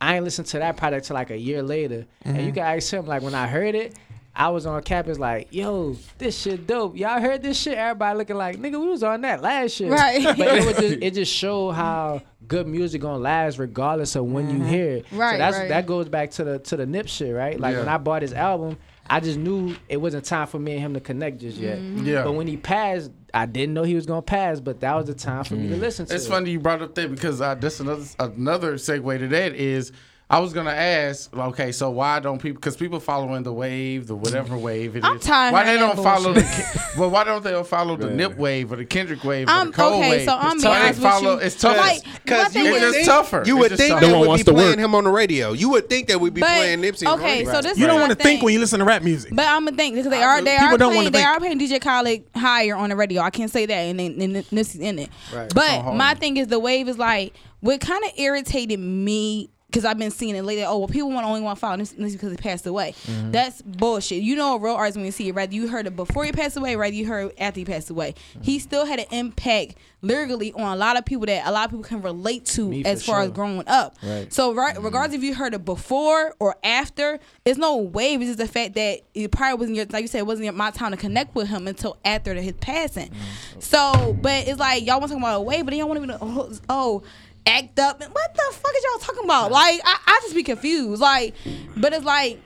[0.00, 2.06] I ain't listened to that project till like a year later.
[2.22, 2.46] And Mm-hmm.
[2.46, 3.94] you can ask him like when I heard it.
[4.38, 6.94] I was on campus like, yo, this shit dope.
[6.94, 7.78] Y'all heard this shit?
[7.78, 9.90] Everybody looking like, nigga, we was on that last year.
[9.90, 10.22] Right.
[10.36, 14.50] But it, was just, it just showed how good music gonna last regardless of when
[14.50, 15.06] you hear it.
[15.06, 15.16] Mm-hmm.
[15.16, 15.68] Right, So that's right.
[15.70, 17.58] that goes back to the to the Nip shit, right?
[17.58, 18.76] Like when I bought his album,
[19.08, 21.78] I just knew it wasn't time for me and him to connect just yet.
[21.78, 22.06] Mm-hmm.
[22.06, 22.22] Yeah.
[22.24, 25.14] But when he passed, I didn't know he was gonna pass, but that was the
[25.14, 26.14] time for me to listen to.
[26.14, 26.28] It's it.
[26.28, 29.92] funny you brought up that because uh, that's another another segue to that is
[30.28, 32.56] I was gonna ask, okay, so why don't people?
[32.60, 35.04] Because people following the wave, the whatever wave it is.
[35.04, 36.40] I'm tired of Why they don't that follow the?
[36.40, 36.98] bullshit.
[36.98, 39.72] Well, why don't they follow the Nip wave or the Kendrick wave or I'm the
[39.74, 40.10] Cole okay.
[40.10, 40.24] wave?
[40.28, 40.96] So I'm It's be tough.
[40.96, 41.38] They follow- you.
[41.38, 41.76] It's tough.
[41.76, 43.42] Like, Because you It's would is- just think, tougher.
[43.46, 44.06] You would think tougher.
[44.06, 44.78] that we'd be playing work.
[44.80, 45.52] him on the radio.
[45.52, 47.06] You would think that we'd be But playing Nipsey.
[47.06, 47.52] on the okay, radio.
[47.52, 49.30] so this is You don't want to think when you listen to rap music.
[49.32, 51.38] But I'm gonna think because they are they People are don't playing wanna they are
[51.38, 53.22] playing DJ Khaled higher on the radio.
[53.22, 55.10] I can't say that, and then and this is in it.
[55.32, 55.52] Right.
[55.54, 59.98] But my thing is the wave is like what kind of irritated me because I've
[59.98, 60.64] been seeing it lately.
[60.64, 62.94] Oh, well, people want only want to follow this, this because he passed away.
[63.06, 63.30] Mm-hmm.
[63.30, 64.22] That's bullshit.
[64.22, 66.32] You know, a real artist when you see it, rather you heard it before he
[66.32, 68.14] passed away, rather you heard it after he passed away.
[68.14, 68.40] Mm-hmm.
[68.40, 71.70] He still had an impact lyrically on a lot of people that a lot of
[71.72, 73.96] people can relate to Me as far as growing up.
[74.02, 74.32] Right.
[74.32, 78.22] So right, regardless if you heard it before or after, it's no wave.
[78.22, 80.70] It's just the fact that it probably wasn't your like you said, it wasn't my
[80.70, 83.10] time to connect with him until after his passing.
[83.58, 86.02] So, but it's like y'all want to talk about a wave, but then y'all want
[86.02, 87.02] to be oh, oh
[87.46, 88.00] act up.
[88.00, 89.50] And what the fuck is y'all talking about?
[89.52, 91.00] Like, I, I just be confused.
[91.00, 91.34] Like,
[91.76, 92.40] but it's like,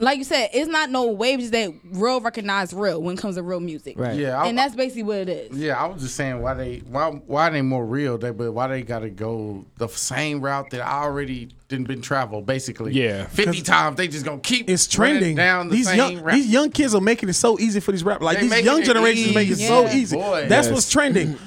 [0.00, 3.42] like you said, it's not no waves that real recognize real when it comes to
[3.42, 3.98] real music.
[3.98, 4.16] Right.
[4.16, 5.58] Yeah, I- And that's basically what it is.
[5.58, 8.68] Yeah, I was just saying why they why why they more real, they, but why
[8.68, 12.92] they got to go the same route that I already didn't been traveled basically.
[12.92, 16.34] Yeah, fifty times they just gonna keep it's trending down the these young rap.
[16.34, 18.24] these young kids are making it so easy for these rappers.
[18.24, 19.68] Like they these young generations make it yeah.
[19.68, 20.16] so easy.
[20.16, 20.74] Boy, That's yes.
[20.74, 21.32] what's trending.
[21.32, 21.38] What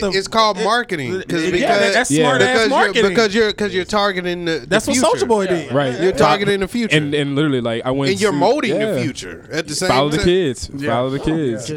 [0.00, 0.12] the?
[0.14, 4.86] It's called marketing because that's smart ass marketing because you're because you're targeting the that's
[4.86, 5.72] what Soulja Boy did.
[5.72, 9.00] Right, you're targeting the future and and literally like I went and you're molding the
[9.02, 9.96] future at the same time.
[9.98, 11.68] follow the kids follow the kids.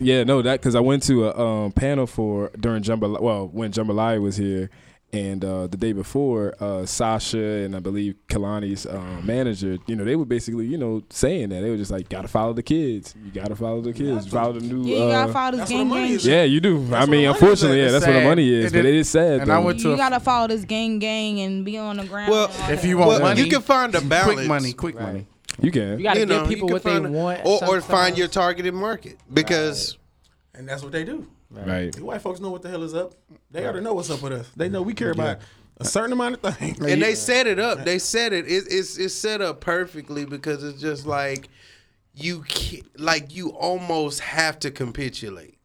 [0.00, 3.20] Yeah, no, that because I went to a panel for during Jambalaya.
[3.20, 4.70] Well, when Jambalaya was here,
[5.12, 10.04] and uh, the day before, uh, Sasha and I believe Kalani's um, manager, you know,
[10.04, 13.14] they were basically, you know, saying that they were just like, gotta follow the kids.
[13.24, 14.28] You gotta follow the kids.
[14.28, 14.84] Follow the new.
[14.84, 16.18] Yeah, you uh, gotta follow this gang gang.
[16.22, 16.76] yeah, you do.
[16.76, 18.64] I mean, the money is unfortunately, yeah, that's It's where the money is.
[18.66, 19.40] And but it- it is sad.
[19.42, 19.66] and I though.
[19.66, 22.30] went to You a- gotta follow this gang gang and be on the ground.
[22.30, 24.34] Well, If you want Well, money, you can find a balance.
[24.34, 25.06] quick money, quick Right.
[25.06, 25.26] money.
[25.60, 25.98] you can.
[25.98, 27.40] You gotta You know, give people you what they find want.
[27.44, 29.98] or, or find your targeted market because
[30.54, 31.26] And that's what they do.
[31.50, 31.92] Right.
[31.92, 33.14] The white folks know what the hell is up.
[33.50, 34.48] They already know what's up with us.
[34.56, 35.38] They know we care about
[35.78, 36.78] a certain amount of things.
[36.78, 37.84] and they set it up.
[37.84, 38.46] They set it.
[38.46, 41.48] it it's it's set up perfectly because it's just like
[42.14, 42.44] you
[42.96, 45.58] like you almost have to capitulate.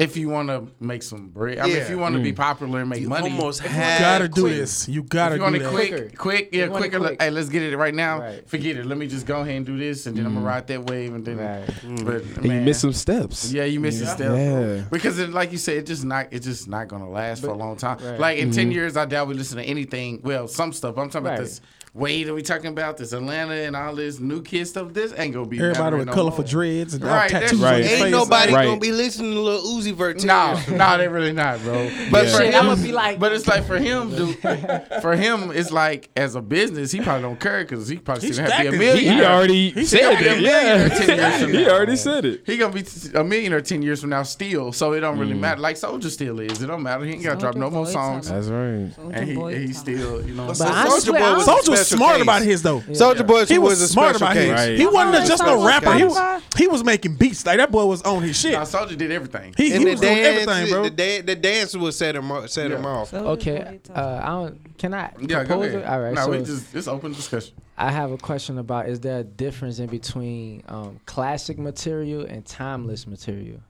[0.00, 2.36] If you want to make some bread, I mean, if you want to be mm.
[2.36, 4.56] popular and make You money, almost You have gotta do quick.
[4.56, 4.88] this.
[4.88, 5.70] You gotta you do want it that.
[5.72, 7.04] quick, quick, yeah, You want it quicker.
[7.06, 7.22] quick.
[7.22, 8.20] Hey, let's get it right now.
[8.20, 8.48] Right.
[8.48, 8.86] Forget it.
[8.86, 10.48] Let me just go ahead and do this, and then I'm gonna mm.
[10.48, 11.38] ride that wave, and then.
[11.38, 11.66] Right.
[11.66, 12.04] Mm.
[12.04, 13.52] But And you man, miss some steps.
[13.52, 14.36] Yeah, you miss your step.
[14.36, 14.84] Yeah.
[14.90, 17.54] Because it, like you said, it just not it's just not gonna last for a
[17.54, 17.98] long time.
[17.98, 18.18] Right.
[18.20, 18.56] Like in Mm-hmm.
[18.56, 20.20] ten years, I doubt we listen to anything.
[20.22, 20.96] Well, some stuff.
[20.96, 21.40] I'm talking about Right.
[21.40, 21.60] this
[21.98, 24.92] Wade are we talking about, this Atlanta and all this new kid stuff.
[24.94, 26.48] This ain't gonna be Everybody relevant with no colorful more.
[26.48, 27.90] dreads and all Right, tattoos that's- on Right.
[27.90, 28.10] Ain't face.
[28.12, 28.64] nobody Right.
[28.66, 30.22] gonna be listening to Lil Uzi Vert.
[30.24, 31.90] No, no, they really not, bro.
[32.10, 32.32] But Yeah.
[32.36, 34.36] for Shit, him, I'ma be like- but it's like for him, dude.
[35.02, 38.36] For him, it's like as a business, he probably don't care because he probably He's
[38.36, 39.08] still have to be a stacking.
[39.08, 39.14] millionaire.
[39.18, 40.20] He already He said a it.
[40.42, 41.38] millionaire 10 years Yeah.
[41.40, 41.70] from He now.
[41.70, 42.42] already said it.
[42.46, 45.34] He gonna be t- a millionaire ten years from now still, so it don't really
[45.34, 45.40] Mm.
[45.40, 45.60] matter.
[45.60, 47.04] Like Soulja still is, it don't matter.
[47.04, 48.28] He ain't gotta drop no more songs.
[48.28, 48.90] That's right.
[49.12, 50.46] and he, he still, you know.
[50.48, 52.22] But so- I Boy I was was- Soulja was special smart case.
[52.22, 52.94] about his though.
[52.94, 54.44] Soulja Boy He was, was a smart special about case.
[54.50, 54.68] his.
[54.68, 54.78] Right.
[54.78, 55.92] He wasn't Oh, just so no was rapper.
[55.94, 57.44] He was he was making beats.
[57.46, 58.52] Like that boy was on his shit.
[58.52, 59.54] Nah, Soulja did everything.
[59.56, 60.82] He, And he the was doing dance, everything, bro.
[60.84, 63.10] the, dan- the dance would set him o- set him off.
[63.10, 64.20] So Okay, uh.
[64.22, 64.78] I don't.
[64.78, 65.80] Can I Yeah, go ahead.
[65.80, 65.86] it?
[65.86, 66.14] All right.
[66.14, 67.54] No, so we just it's open discussion.
[67.76, 72.44] I have a question about: Is there a difference in between um, classic material and
[72.44, 73.60] timeless material?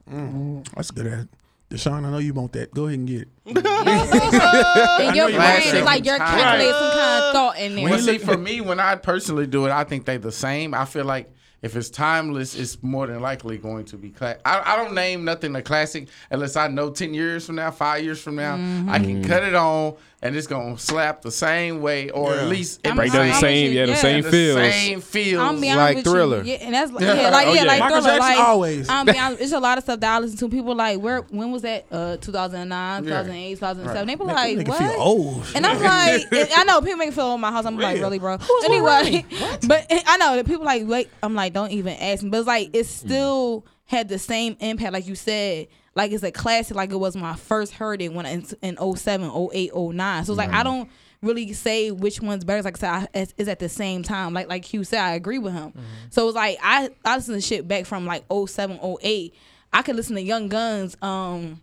[0.74, 1.28] That's good.
[1.70, 2.72] At Deshaun, I know you want that.
[2.72, 3.28] Go ahead and get it.
[3.46, 6.18] in your brain, like it's like you're it.
[6.18, 7.84] calculating some kind of thought in there.
[7.84, 10.74] Well, see, for me, when I personally do it, I think they the same.
[10.74, 14.40] I feel like if it's timeless, it's more than likely going to be classic.
[14.44, 18.02] I, I don't name nothing a classic unless I know ten years from now, five
[18.04, 19.24] years from now, I can mm-hmm.
[19.24, 22.98] cut it on and it's gonna slap the same way, or at least in I'm
[22.98, 23.98] Right the there, the I'm same, with yeah, the yeah.
[23.98, 24.56] same the feels.
[24.58, 25.40] same feels.
[25.42, 26.42] I'm be honest Like with Thriller.
[26.42, 26.52] You.
[26.52, 27.66] Yeah, and that's like, yeah, like Oh, yeah, yeah.
[27.68, 28.18] like Michael Thriller.
[28.18, 28.88] Jackson like, always.
[28.88, 30.48] I'm be honest, it's a lot of stuff that I listen to.
[30.48, 31.20] People like, where?
[31.20, 31.86] When was that?
[31.90, 34.06] Uh, 2009, 2008, 2007.
[34.08, 34.78] They be like, them nigga what?
[34.78, 35.46] feel old.
[35.54, 37.64] And I'm like, I know people make me feel in my house.
[37.64, 38.38] I'm like, really, bro?
[38.64, 39.24] Anyway,
[39.68, 41.08] but I know that people like, wait.
[41.22, 42.30] I'm like, don't even ask me.
[42.30, 45.66] But it's like, it's still had the same impact, like you said.
[45.94, 49.32] Like it's a classic, like it was my first heard it when I, in 07,
[49.52, 50.24] 08, 09.
[50.24, 50.88] So it's like I don't
[51.22, 52.58] really say which one's better.
[52.58, 54.32] It's like I said, I- it's, it's at the same time.
[54.32, 55.72] Like like Q said, I agree with him.
[56.10, 59.34] So it's like I I listen to shit back from like 07, 08.
[59.72, 60.96] I could listen to Young Guns.
[61.02, 61.60] Um,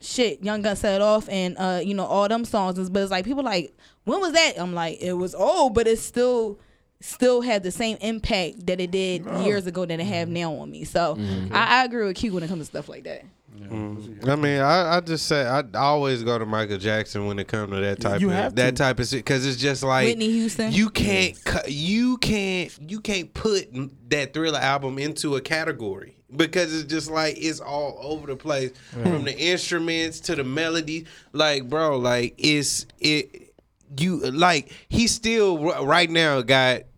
[0.00, 2.88] shit, Young Gun set it off and uh, you know, all them songs.
[2.88, 4.60] But it's like people like, when was that?
[4.60, 6.60] I'm like, it was old, but it's still
[7.02, 10.34] still had the same impact that it did years ago that it have mm-hmm.
[10.34, 10.84] now on me.
[10.84, 11.54] So mm-hmm.
[11.54, 13.24] I, I agree with Q when it comes to stuff like that.
[13.54, 14.30] Mm-hmm.
[14.30, 17.70] I mean, I, I just say I always go to Michael Jackson when it comes
[17.70, 18.82] to that type You of have that to.
[18.82, 20.72] type of shit because it's just like Whitney Houston.
[20.72, 23.68] You can't cu- you can't you can't put
[24.08, 28.72] that Thriller album into a category because it's just like it's all over the place
[28.90, 31.06] from the instruments to the melody.
[31.32, 33.52] Like, bro, like it's it
[33.98, 36.91] you like he still right now got some, mo-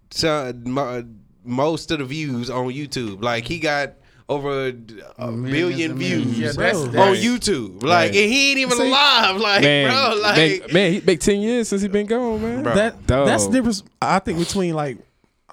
[1.44, 3.22] most of the views on YouTube.
[3.22, 3.94] Like he got
[4.28, 4.74] over a,
[5.18, 6.24] a billion and millions.
[6.24, 7.82] views Yeah, that's- on that's- YouTube.
[7.82, 8.06] Like, Right.
[8.06, 8.88] and he ain't even See?
[8.88, 9.36] alive.
[9.36, 12.62] Like, Man, bro, like man, man, he make ten years since he been gone, man.
[12.62, 12.74] Bro.
[12.74, 13.26] that Dog.
[13.26, 13.82] that's the difference.
[14.00, 14.98] I think between like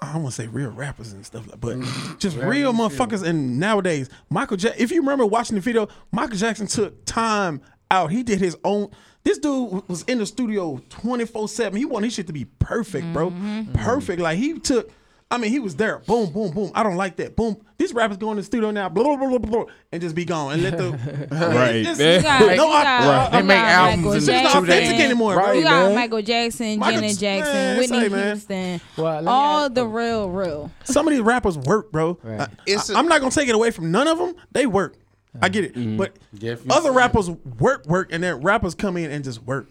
[0.00, 2.18] I don't want to say real rappers and stuff, like, but mm.
[2.18, 3.22] just real motherfuckers.
[3.22, 4.82] And nowadays, Michael Jackson.
[4.82, 8.10] If you remember watching the video, Michael Jackson took time out.
[8.10, 8.88] He did his own.
[9.24, 11.78] This dude was in the studio 24 7.
[11.78, 13.30] He wanted his shit to be perfect, bro.
[13.30, 13.72] Mm-hmm.
[13.72, 14.20] Perfect.
[14.20, 14.90] Like he took,
[15.30, 16.00] I mean, he was there.
[16.00, 16.72] Boom, boom, boom.
[16.74, 17.36] I don't like that.
[17.36, 17.56] Boom.
[17.78, 20.52] This rapper's going to the studio now, blah, blah, blah, blah, and just be gone.
[20.52, 20.90] And let the.
[21.30, 22.56] right.
[22.56, 23.28] No, right.
[23.32, 24.28] They make albums.
[24.28, 25.94] It's not authentic anymore, right, You got man.
[25.94, 28.80] Michael Jackson, Michael, Janet Jackson, man, Whitney Houston.
[28.96, 30.70] Well, all the real, real.
[30.84, 32.18] Some of these rappers work, bro.
[32.22, 32.48] Right.
[32.68, 34.34] I, I'm not going to take it away from none of them.
[34.50, 34.96] They work.
[35.40, 35.74] I get it.
[35.74, 35.96] Mm-hmm.
[35.96, 39.68] But yeah, other rappers work, work, and then rappers come in and just work.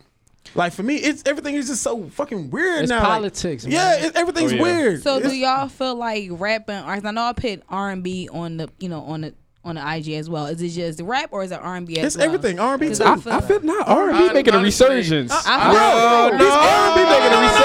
[0.56, 3.02] Like for me, it's everything is just so fucking weird it's now.
[3.02, 4.62] Politics, like, yeah, it, everything's oh, yeah.
[4.62, 5.04] weird.
[5.04, 6.76] So it's, do y'all feel like rapping?
[6.76, 9.95] I know I put R and B on the you know on the on the
[9.95, 10.47] IG as well.
[10.47, 11.97] Is it just rap or is it R and B?
[11.97, 12.26] It's well?
[12.26, 13.04] everything R and B too.
[13.04, 15.32] I, feel, I feel not R and B making a resurgence.
[15.32, 17.62] Uh, I no, no, R and B making a resurgence.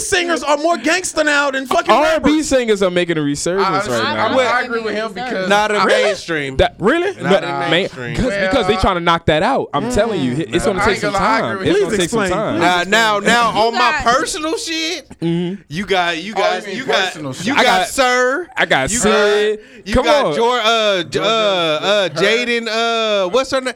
[0.00, 3.22] Singers are more gangster now than uh, fucking R and B singers are making a
[3.22, 4.38] resurgence I, right now.
[4.38, 6.02] I, agree with him because not in really?
[6.02, 6.56] mainstream.
[6.56, 7.20] That, really?
[7.22, 8.16] Not no, mainstream.
[8.16, 9.68] Cause, well, because they trying to knock that out.
[9.72, 11.58] I'm mm, telling you, it's gonna take some time.
[11.62, 12.90] It's gonna take some time.
[12.90, 15.62] Now, now on my personal shit, mm-hmm.
[15.68, 18.48] you got you got you got you got sir.
[18.56, 19.86] I got Sid.
[19.92, 20.39] Come on.
[20.40, 23.74] George, uh, uh, uh, Jaden, uh, what's her name?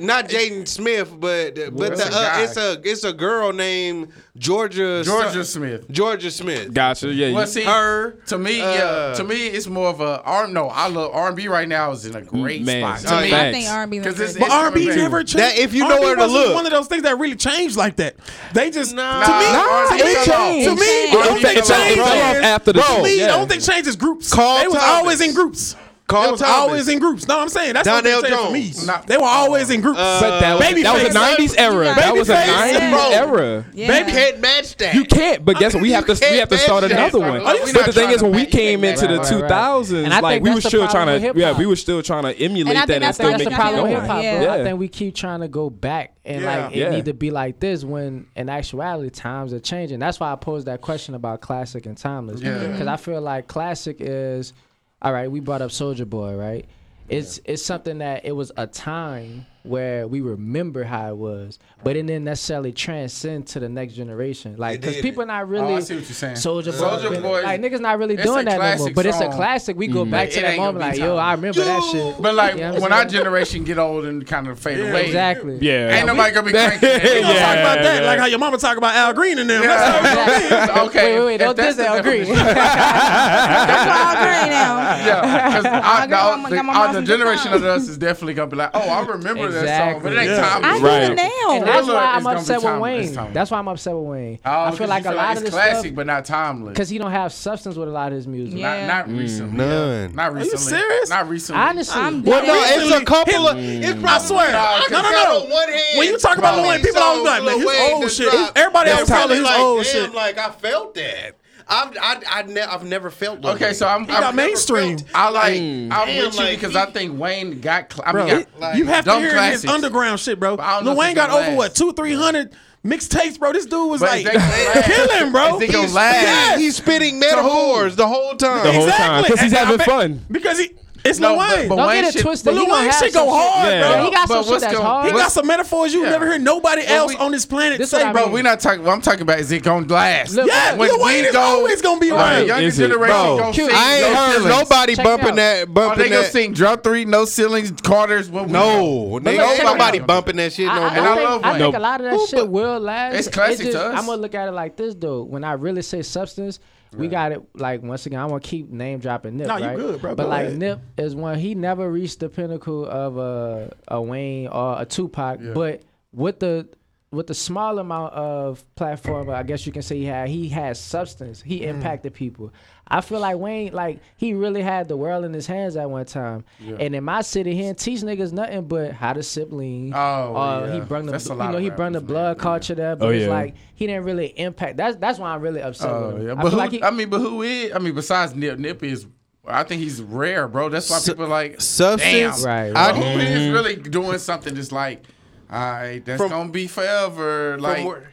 [0.00, 5.44] Not Jaden Smith, but but the, uh, it's a it's a girl named Georgia Jorja
[5.44, 5.88] Smith.
[5.88, 6.74] Jorja Smith.
[6.74, 7.12] Gotcha.
[7.12, 7.32] Yeah.
[7.32, 10.48] Well, see, her to me, uh, yeah, to me, it's more of a R.
[10.48, 13.10] No, I love R and B right now is in a great man, spot.
[13.10, 15.38] To uh, me, I think R and B but R and B never changed.
[15.38, 17.96] That if you know where to look, one of those things that really changed like
[17.96, 18.16] that.
[18.52, 20.68] They just to me, no, to me, changed.
[20.68, 24.30] to me, don't think changes after the don't think changes groups.
[24.30, 25.74] They was always in groups.
[26.12, 26.56] Carl they was Thomas.
[26.56, 27.26] always in groups.
[27.26, 28.86] No, I'm saying that's Donell what they Jones.
[28.86, 29.04] For me.
[29.06, 29.98] They were always in groups.
[29.98, 31.84] Uh, but that was, baby that was a '90s era.
[31.84, 33.08] That was a '90s yeah.
[33.12, 33.64] era.
[33.72, 33.86] Yeah.
[33.88, 34.94] Baby can't match that.
[34.94, 35.44] You can't.
[35.44, 35.82] But guess what?
[35.82, 37.42] We have to we have to start another one.
[37.42, 41.20] But, the thing is, when we came into the 2000s, like we were still trying
[41.20, 44.54] to yeah, we were still trying to emulate that and still make it Yeah.
[44.54, 47.58] I think we keep trying to go back and like it need to be like
[47.60, 49.98] this when in actuality times are changing.
[49.98, 53.96] That's why I posed that question about classic and timeless because I feel like classic
[54.00, 54.52] is
[55.02, 56.66] all right, we brought up Soulja Boy, right?
[57.08, 57.52] It's yeah.
[57.52, 62.06] it's something that it was a time where we remember how it was, but it
[62.06, 64.56] didn't necessarily transcend to the next generation.
[64.56, 65.74] Like, because people not really.
[65.74, 66.34] Oh, I see what you're saying.
[66.36, 67.20] Soulja Boy.
[67.20, 68.92] Boy like, niggas not really doing that no more.
[68.92, 69.76] But it's a classic.
[69.76, 70.10] We go mm-hmm.
[70.10, 72.20] back to that moment, like, yo, I remember that shit.
[72.20, 74.90] But, like, you know when our generation get old and kind of fade yeah.
[74.90, 75.06] away.
[75.06, 75.58] Exactly.
[75.60, 75.96] Yeah.
[75.96, 76.88] Ain't nobody going to be cranking.
[76.88, 78.04] yeah, yeah, talk about that.
[78.04, 79.62] Like how your mama talk about Al Green and them.
[79.72, 80.82] Exactly.
[80.82, 81.18] okay.
[81.18, 82.24] Wait, wait, don't diss Al Green.
[82.28, 84.78] That's Al Green now.
[85.06, 85.46] Yeah.
[85.48, 89.51] Because the uh, generation of us is definitely going to be like, oh, I remember
[89.60, 89.92] Exactly.
[89.92, 90.60] song, but it ain't yeah.
[90.62, 91.02] I right.
[91.02, 91.56] it now.
[91.56, 93.32] And that's why I'm upset with Wayne.
[93.32, 94.38] That's why I'm upset with Wayne.
[94.44, 96.72] Oh, I feel like a lot like of this classic, stuff, but not timeless.
[96.72, 98.58] Because he don't have substance with a lot of his music.
[98.58, 98.86] Yeah.
[98.86, 99.52] Not, not recently.
[99.52, 100.14] Mm, none.
[100.14, 100.50] Not recently.
[100.50, 101.10] Are you serious?
[101.10, 101.62] Not recently.
[101.62, 103.58] Honestly, I'm well, no, it's a couple of.
[103.58, 104.52] It's, I swear.
[104.52, 105.98] No, no, no.
[105.98, 109.40] When you talk about Wayne, people always like, "Man, his old shit." Everybody else probably
[109.40, 111.36] like, "Old shit." Like I felt that.
[111.68, 113.40] I'm, I, I ne- I've never felt.
[113.40, 113.74] Lil okay, Wayne.
[113.74, 114.98] so I'm, He I'm mainstream.
[115.14, 115.56] I like.
[115.56, 117.92] I'm Damn, with you like, because I think Wayne got.
[117.92, 119.62] Cl- I mean, got, it- like, you have to hear classics.
[119.62, 120.54] his underground shit, bro.
[120.82, 122.52] Lil Wayne got over what two, three hundred
[122.84, 123.52] mixtapes, bro.
[123.52, 125.60] This dude was But like killing, bro.
[125.60, 126.14] Is gonna He's- last?
[126.22, 126.58] Yes.
[126.60, 128.64] He's spitting metaphors the whole time.
[128.64, 130.20] The whole time, 'cause he's having fun.
[130.30, 130.72] Because he
[131.04, 131.68] it's no, Lil Wayne.
[131.68, 132.44] But, but Don't Wayne get it twisted.
[132.44, 133.80] But Lil Wayne shit go hard, yeah.
[133.80, 133.90] bro.
[133.90, 135.06] Yeah, he got but some shit that's going, hard.
[135.06, 136.10] He got some metaphors you yeah.
[136.10, 138.22] never hear nobody else we, on this planet this say, bro.
[138.22, 138.34] I mean.
[138.34, 138.84] We not talking.
[138.84, 140.34] Well, I'm talking about is it gonna last?
[140.34, 142.46] Look, yeah, when Lil Wayne is go, always gonna be right.
[142.46, 143.68] Younger is generation bro, gonna.
[143.72, 145.72] I ain't no heard nobody Check bumping that.
[145.72, 146.32] Bumping oh, they gonna that.
[146.32, 148.30] sing drop three, no ceilings, Carter's.
[148.30, 151.44] No, nobody bumping that shit no more.
[151.44, 153.14] I think a lot of that shit will last.
[153.16, 153.98] It's classic to us.
[153.98, 155.22] I'm gonna look at it like this, though.
[155.22, 156.60] When I really say substance
[156.92, 157.00] Right.
[157.00, 157.42] We got it.
[157.54, 159.46] Like once again, I want to keep name dropping Nip.
[159.46, 159.72] No, right?
[159.72, 160.14] you good, bro.
[160.14, 160.58] But Go like ahead.
[160.58, 161.38] Nip is one.
[161.38, 165.52] He never reached the pinnacle of a a Wayne or a Tupac, yeah.
[165.52, 166.68] but with the
[167.12, 170.76] with the small amount of platform, I guess you can say he had, he had
[170.78, 171.42] substance.
[171.42, 171.66] He mm.
[171.66, 172.16] impacted mm.
[172.16, 172.52] people.
[172.88, 176.06] I feel like Wayne, like he really had the world in his hands at one
[176.06, 176.44] time.
[176.58, 176.76] Yeah.
[176.80, 179.92] And in my city, he didn't teach niggas nothing but how to sibling.
[179.94, 180.74] Oh, uh, yeah.
[180.74, 182.42] he burned the you know he brought the blood man.
[182.42, 183.30] culture there, but oh, it's yeah.
[183.30, 184.78] like he didn't really impact.
[184.78, 185.90] That's that's why I'm really upset.
[185.90, 187.72] Oh yeah, but I, who, like he, I mean, but who is?
[187.72, 189.06] I mean, besides Nip, Nip is
[189.46, 190.68] I think he's rare, bro.
[190.68, 192.42] That's why people like substance.
[192.42, 192.94] Damn, right, right.
[192.94, 193.52] I, who is mm-hmm.
[193.52, 195.04] really doing something Just like
[195.52, 197.58] all right, that's from, gonna be forever.
[197.58, 198.10] Like where,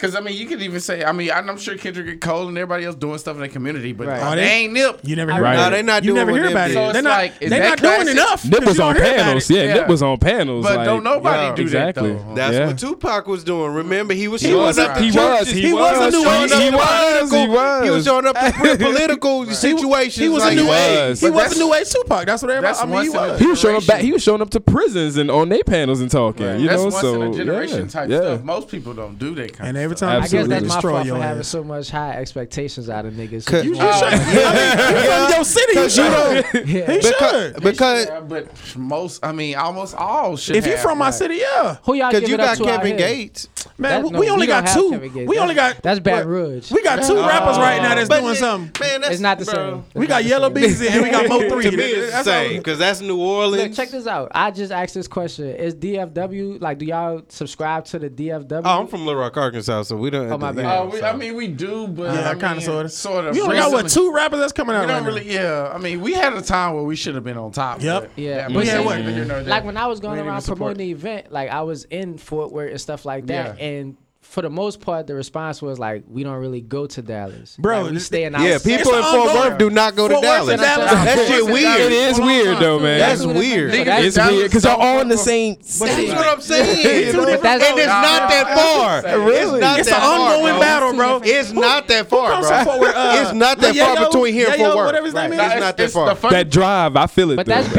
[0.00, 2.56] Cause I mean, you could even say, I mean, I'm sure Kendrick and Cole and
[2.56, 4.22] everybody else doing stuff in the community, but right.
[4.22, 5.00] oh, they, they, ain't nip.
[5.02, 5.52] You never hear right.
[5.52, 5.70] about no, it.
[5.70, 6.72] No, they not you doing never hear about it.
[6.72, 8.42] So they're not, like, they're not doing enough.
[8.46, 9.50] Nip was on panels.
[9.50, 10.64] Yeah, yeah, Nip was on panels.
[10.64, 12.14] But like, don't nobody yeah, do exactly.
[12.14, 12.34] that though.
[12.34, 12.66] That's yeah.
[12.68, 13.74] what Tupac was doing.
[13.74, 14.96] Remember, he was he showing was, up.
[14.96, 15.50] He was.
[15.50, 16.50] He, was, a new age.
[16.50, 17.30] He, was.
[17.30, 17.84] He was.
[17.84, 20.16] He was showing up in political situations.
[20.16, 21.20] He was a new age.
[21.20, 22.24] He was a new age Tupac.
[22.24, 22.78] That's what everybody.
[22.78, 23.38] I mean, he was.
[23.38, 23.98] He was showing up.
[24.00, 26.58] He was showing up to prisons and on their panels and talking.
[26.58, 28.42] You know, so generation type stuff.
[28.44, 30.22] Most people don't do that kind of every time.
[30.22, 33.64] I guess that's my fault for having so much high expectations out of niggas.
[33.64, 33.84] You, you should.
[33.84, 36.66] I mean, you from your city, you should.
[36.66, 36.92] You yeah.
[36.92, 37.62] He because, should.
[37.62, 40.56] Because yeah, but most, I mean, almost all should.
[40.56, 41.76] If you're from my city, yeah.
[41.84, 42.10] Who y'all?
[42.10, 43.48] Because you got Kevin Gates.
[43.80, 45.26] Man, that, no, we only got two.
[45.26, 46.70] We only got that's Baton Rouge.
[46.70, 48.80] We got two rappers right now that's doing it, something.
[48.80, 49.54] Man, that's it's not the bro.
[49.54, 49.84] same.
[49.94, 51.70] we got Yella Beezy and we got Mo Three.
[51.70, 53.68] to me, it's the same because that's New Orleans.
[53.68, 54.32] Look, check this out.
[54.34, 56.78] I just asked this question: Is DFW like?
[56.78, 58.62] Do y'all subscribe to the DFW?
[58.64, 60.30] Oh, I'm from Little Rock, Arkansas, so we don't.
[60.30, 60.62] Oh my bad.
[60.62, 61.06] Know, uh, we, so.
[61.06, 62.92] I mean, we do, but yeah, kind of sort of.
[62.92, 63.36] Sort of.
[63.36, 64.82] You don't got what two rappers that's coming out.
[64.82, 65.26] We don't right really.
[65.26, 65.32] Now.
[65.32, 67.82] Yeah, I mean, we had a time where we should have been on top.
[67.82, 68.12] Yep.
[68.16, 71.62] yeah, but yeah, what, like when I was going around promoting the event, like I
[71.62, 75.62] was in Fort Worth and stuff like that, and for the most part, the response
[75.62, 77.82] was like, "We don't really go to Dallas, bro.
[77.82, 80.60] Like, we stay in." Yeah, people in Fort Worth do not go Fort to Dallas.
[80.60, 80.90] Dallas.
[80.90, 81.80] That shit weird.
[81.80, 82.98] It is weird though, man.
[82.98, 83.72] That's, that's weird.
[83.72, 85.60] So that's it's Dallas weird because they're all in the same.
[85.62, 86.06] City.
[86.06, 86.68] that's what I'm saying.
[86.68, 89.02] and it's not that far.
[89.20, 90.60] Really, it's, not it's that an far, ongoing bro.
[90.60, 91.20] battle, bro.
[91.24, 93.20] It's not that far, bro.
[93.22, 94.86] It's not that far between here and Fort Worth.
[94.86, 96.14] Whatever his name is, it's not that far.
[96.30, 97.36] That drive, I feel it.
[97.36, 97.78] But that's BR.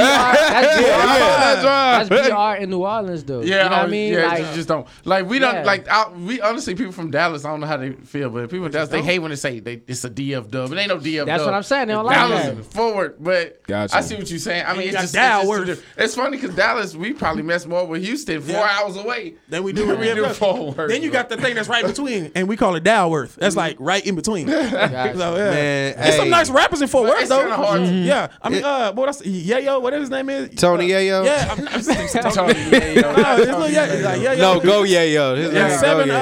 [2.10, 3.42] That's BR in New Orleans, though.
[3.42, 5.88] Yeah, I mean, yeah, just don't like we don't like
[6.32, 7.44] we honestly people from Dallas.
[7.44, 9.60] I don't know how they feel, but people from Dallas they hate when they say
[9.60, 10.72] they, it's a DF dub.
[10.72, 11.26] It ain't no DF.
[11.26, 11.88] That's what I'm saying.
[11.88, 12.66] They don't like Dallas that.
[12.66, 13.98] forward, but gotcha.
[13.98, 14.66] I see what you're saying.
[14.66, 17.86] I mean, it's just, it's, just too, it's funny because Dallas we probably mess more
[17.86, 18.80] with Houston four yeah.
[18.80, 20.90] hours away than we do with we do forward.
[20.90, 23.36] Then you got the thing that's right between, and we call it Dalworth.
[23.36, 24.48] That's like right in between.
[24.48, 25.12] Gotcha.
[25.22, 25.50] So, yeah.
[25.52, 26.18] Man, There's hey.
[26.18, 27.46] some nice rappers in Fort Worth though.
[27.46, 28.08] Mm-hmm.
[28.08, 29.22] Yeah, I mean, uh, what else?
[29.22, 30.50] Yayo, whatever his name is.
[30.56, 31.26] Tony uh, Yayo.
[31.26, 31.82] Yeah, I'm, I'm
[32.34, 33.02] Tony Yayo.
[33.52, 35.80] No, like, yeah, yeah, go Yayo.
[35.80, 36.14] Seven uh,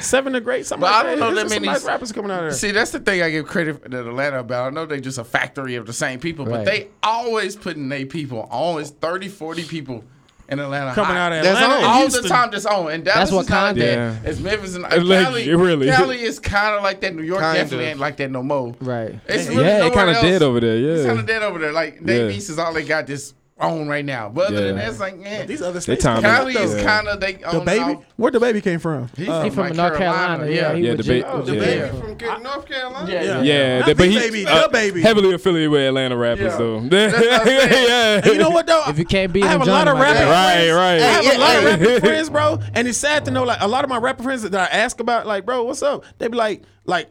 [0.00, 0.66] seven to great.
[0.66, 1.30] Something but like I don't that.
[1.30, 2.52] know that many nice rappers coming out of there.
[2.52, 4.68] See, that's the thing I give credit to Atlanta about.
[4.68, 6.58] I know they're just a factory of the same people, right.
[6.58, 10.04] but they always putting their people Always 30, 40 people
[10.48, 10.94] in Atlanta.
[10.94, 11.58] Coming out of Atlanta.
[11.58, 11.84] That's.
[11.84, 12.22] All Houston.
[12.22, 12.92] the time just on.
[12.92, 14.24] And Dallas that's what is kind of that.
[14.24, 15.48] It's Memphis and Cali.
[15.48, 15.86] It really.
[15.88, 17.14] Cali is kind of like that.
[17.14, 17.58] New York kinda.
[17.58, 18.74] definitely ain't like that no more.
[18.80, 19.18] Right.
[19.26, 20.76] It's yeah, really yeah it kind of dead over there.
[20.76, 20.92] Yeah.
[20.92, 21.72] It's kind of dead over there.
[21.72, 22.36] Like, they yeah.
[22.36, 24.28] East is all they got this on right now.
[24.28, 24.60] But other Yeah.
[24.68, 26.02] than that, it's like man, these other states.
[26.02, 29.08] time Cali Cali is kind of they the baby, off- where the baby came from?
[29.16, 30.46] He's He from North Carolina.
[30.48, 31.60] Yeah, he Yeah, the was ba- Oh, the yeah.
[31.60, 33.10] baby from North Carolina.
[33.12, 33.22] Yeah.
[33.22, 33.42] Yeah.
[33.42, 35.02] Yeah, Not that- but the he's baby, uh, the baby.
[35.02, 36.56] heavily affiliated with Atlanta rappers, Yeah.
[36.58, 36.78] though.
[36.78, 38.82] what yeah, And you know what though?
[38.88, 41.00] If you can't beat I have a lot of him, Right, right.
[41.00, 42.58] I have a lot of Hey, friends, bro.
[42.74, 45.00] And it's sad to know, like, a lot of my rapper friends that I ask
[45.00, 46.04] about, like, bro, what's up?
[46.18, 47.08] They be like, like,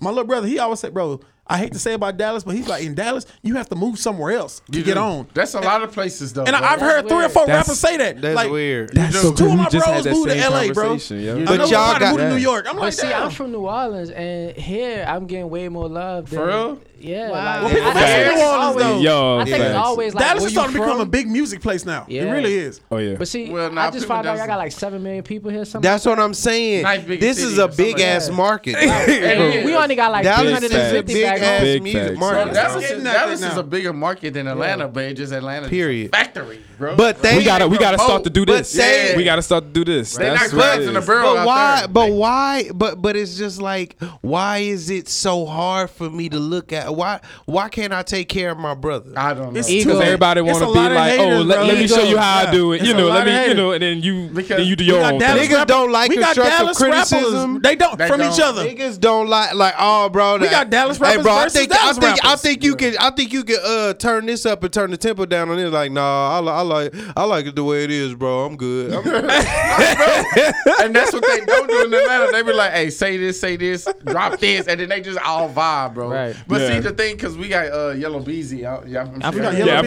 [0.00, 2.68] my little brother, he always said, bro, I hate to say about Dallas, but he's
[2.68, 5.00] like in Dallas, you have to move somewhere else to you get do.
[5.00, 5.26] on.
[5.32, 6.44] That's a lot of places though.
[6.44, 6.58] And bro.
[6.58, 7.08] I've that's heard weird.
[7.08, 8.20] three or four that's, rappers say that.
[8.20, 8.90] That's like, weird.
[8.92, 10.94] That's so two of my bros moved to LA, bro.
[10.94, 11.44] Yeah.
[11.46, 12.66] But y'all got to New York.
[12.68, 16.28] I'm like, see, I'm from New Orleans, and here I'm getting way more love.
[16.28, 16.80] For real?
[17.00, 17.30] Yeah.
[17.30, 17.62] Wow.
[17.62, 19.00] Like, I, think it's always, though.
[19.00, 21.84] Yo, I think it's always like Dallas is starting to become a big music place
[21.84, 22.06] now.
[22.08, 22.22] Yeah.
[22.22, 22.80] It really is.
[22.90, 23.16] Oh yeah.
[23.16, 25.64] But see, well, nah, I just found out I got like seven million people here.
[25.64, 26.24] Something that's like what.
[26.24, 26.82] I'm saying.
[26.82, 28.76] Nice this is a big ass market.
[29.64, 32.54] we only got like Dallas is a big ass music market.
[32.54, 35.68] Dallas is a bigger market than Atlanta, but it's just Atlanta.
[35.68, 36.10] Period.
[36.10, 36.96] Factory, bro.
[36.96, 38.74] But we gotta we gotta start to do this.
[39.16, 40.16] We gotta start to do this.
[40.16, 41.34] They not clubs in the barrel.
[41.34, 41.86] But why?
[41.86, 42.70] But why?
[42.74, 46.87] But but it's just like why is it so hard for me to look at
[46.92, 49.12] why why can't I take care of my brother?
[49.16, 49.62] I don't know.
[49.62, 52.42] Because everybody want to be like, oh, haters, oh, let, let, me show you how
[52.42, 52.48] yeah.
[52.48, 52.76] I do it.
[52.76, 55.18] It's you know, let me, you know, and then you then you do your own.
[55.18, 55.28] Thing.
[55.28, 57.60] Niggas don't like constructive criticism.
[57.60, 58.32] They don't they from don't.
[58.32, 58.64] each other.
[58.64, 60.38] Niggas don't like like oh, bro.
[60.38, 62.30] That, we got Dallas rappers hey, bro, versus I think, Dallas I think, rappers.
[62.32, 64.96] I think you can I think you can uh turn this up and turn the
[64.96, 65.68] tempo down on it.
[65.68, 68.44] Like nah, I, I like I like it the way it is, bro.
[68.46, 68.92] I'm good.
[68.92, 72.32] I'm and that's what they don't do in Atlanta.
[72.32, 75.48] They be like, hey, say this, say this, drop this, and then they just all
[75.48, 76.10] vibe, bro.
[76.10, 78.86] Right, But see the thing because we got uh, Yella Beezy out.
[78.88, 79.80] Yeah, I'm, Yeah,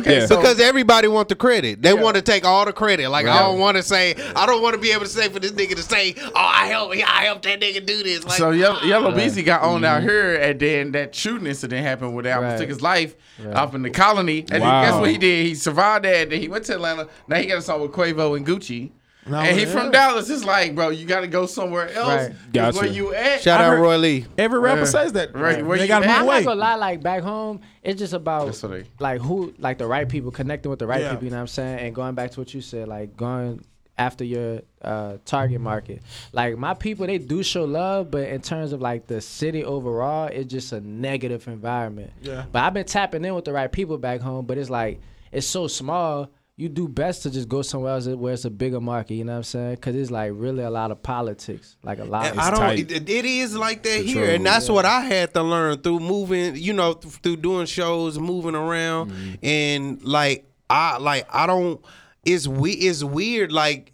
[0.00, 0.26] Okay, yeah.
[0.26, 0.36] so.
[0.36, 1.82] Because everybody want the credit.
[1.82, 2.00] They yeah.
[2.00, 3.08] want to take all the credit.
[3.10, 3.34] Like right.
[3.34, 4.14] I don't want to say.
[4.34, 6.66] I don't want to be able to say for this nigga to say, "Oh, I
[6.66, 6.96] helped.
[6.96, 9.16] I helped that nigga do this." Like, so Yella, Yella right.
[9.16, 9.84] Beezy got on mm-hmm.
[9.84, 12.58] out here, and then that shooting incident happened where they almost right.
[12.60, 13.14] took his life
[13.52, 14.44] up in the colony.
[14.50, 14.82] And wow.
[14.82, 15.46] guess what he did?
[15.46, 16.30] He survived that.
[16.30, 17.08] Then he went to Atlanta.
[17.28, 18.92] Now he got a song with Quavo and Gucci.
[19.26, 20.28] No, and he from Dallas.
[20.28, 22.28] It's like, bro, you got to go somewhere else.
[22.28, 22.52] Right.
[22.52, 22.78] Gotcha.
[22.78, 23.40] Where you at?
[23.40, 24.26] Shout out Roy Lee.
[24.36, 24.84] Every rapper yeah.
[24.86, 25.36] says that.
[25.36, 25.64] Right.
[25.64, 26.38] Where they got to move away.
[26.38, 26.74] I'm not gonna lie.
[26.74, 28.62] Like back home, it's just about
[28.98, 31.10] like who, like the right people, connecting with the right yeah.
[31.10, 31.24] people.
[31.24, 31.78] You know what I'm saying?
[31.80, 33.64] And going back to what you said, like going
[33.98, 36.02] after your uh, target market.
[36.32, 40.26] Like my people, they do show love, but in terms of like the city overall,
[40.26, 42.12] it's just a negative environment.
[42.20, 42.46] Yeah.
[42.50, 45.46] But I've been tapping in with the right people back home, but it's like it's
[45.46, 46.30] so small
[46.62, 49.14] you do best to just go somewhere else where it's a bigger market.
[49.14, 49.74] You know what I'm saying?
[49.74, 52.26] Because it's like really a lot of politics, like a lot.
[52.26, 52.58] And Of, I don't.
[52.60, 52.90] tight.
[52.90, 56.00] It, it is like that Control, here, and that's what I had to learn through
[56.00, 56.56] moving.
[56.56, 59.34] You know, through doing shows, moving around, Mm-hmm.
[59.44, 61.80] and like I like I don't.
[62.24, 62.72] It's we.
[62.72, 63.50] It's weird.
[63.52, 63.92] Like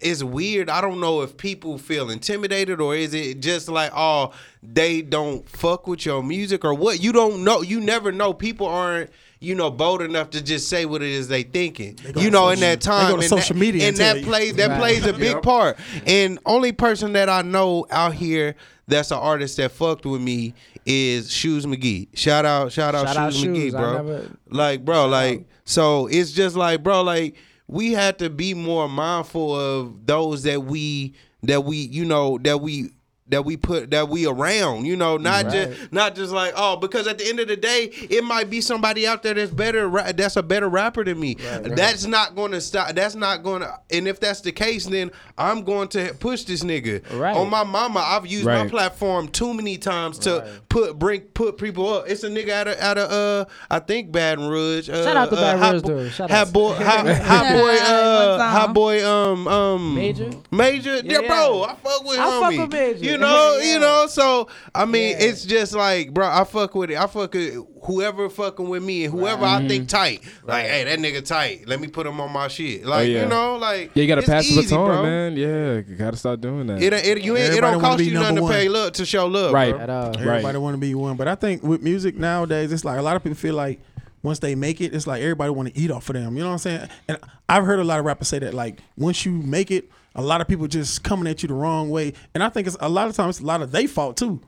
[0.00, 0.70] it's weird.
[0.70, 5.46] I don't know if people feel intimidated or is it just like oh they don't
[5.46, 7.02] fuck with your music or what?
[7.02, 7.60] You don't know.
[7.60, 8.32] You never know.
[8.32, 9.10] People aren't
[9.44, 11.96] you know bold enough to just say what it is they thinking.
[12.12, 13.82] go You to know, in social- that they go time, to and social that, media
[13.82, 14.26] and and tell that you.
[14.26, 14.80] plays that Right.
[14.80, 15.42] plays a big Yep.
[15.42, 15.78] part.
[16.06, 18.56] And only person that I know out here
[18.88, 20.54] that's an artist that fucked with me
[20.86, 22.08] is Shoes McGee.
[22.14, 23.72] Shout out, shout out, Shout out Shoes McGee, Shoes.
[23.72, 23.92] Bro.
[23.94, 27.34] never- like, bro, like, so it's just like, bro, like,
[27.66, 31.14] we had to be more mindful of those that we
[31.44, 32.90] that we, you know, that we
[33.28, 37.06] that we put that we around, you know, not just not just like oh, because
[37.06, 40.36] at the end of the day, it might be somebody out there that's better, that's
[40.36, 41.34] a better rapper than me.
[41.34, 42.94] That's not going to stop.
[42.94, 43.80] That's not going to.
[43.90, 47.02] And if that's the case, then I'm going to push this nigga.
[47.18, 47.34] Right.
[47.34, 51.88] On my mama, I've used my platform too many times to put bring put people
[51.94, 52.04] up.
[52.08, 54.90] It's a nigga out of out of uh I think Baton Rouge.
[54.90, 56.08] Uh, Shout out to uh, Baton Hot Rouge, Bo- though.
[56.10, 56.52] Shout Hot out.
[56.52, 60.30] boy, hot, hot boy, uh, hot boy, um, um, Major?
[60.50, 61.62] major, yeah, Yeah, bro.
[61.64, 62.60] I fuck with I fuck homie.
[62.60, 63.04] with Major.
[63.14, 63.72] You know, Yeah.
[63.74, 64.06] you know.
[64.08, 65.24] So I mean, Yeah.
[65.26, 66.96] it's just like, bro, I fuck with it.
[66.98, 69.96] I fuck with whoever fucking with me and whoever I think mm-hmm.
[69.96, 70.22] tight.
[70.44, 71.68] Like, hey, that nigga tight.
[71.68, 72.82] Let me put him on my shit.
[72.84, 73.22] Oh, like, Oh, yeah.
[73.22, 75.02] you know, like Yeah, you gotta it's pass the easy, baton, bro.
[75.02, 75.36] man.
[75.36, 76.82] Yeah, you gotta start doing that.
[76.82, 78.72] It, it, you ain't, it don't cost you nothing to pay one.
[78.74, 79.72] love to show love, Right.
[79.74, 79.80] bro.
[79.80, 80.12] At all.
[80.12, 80.20] Right.
[80.20, 83.16] Everybody want to be one, but I think with music nowadays, it's like a lot
[83.16, 83.80] of people feel like
[84.22, 86.34] once they make it, it's like everybody want to eat off of them.
[86.36, 86.88] You know what I'm saying?
[87.08, 90.22] And I've heard a lot of rappers say that like once you make it, a
[90.22, 92.88] lot of people just coming at you the wrong way, and I think it's a
[92.88, 94.40] lot of times a lot of they fault too.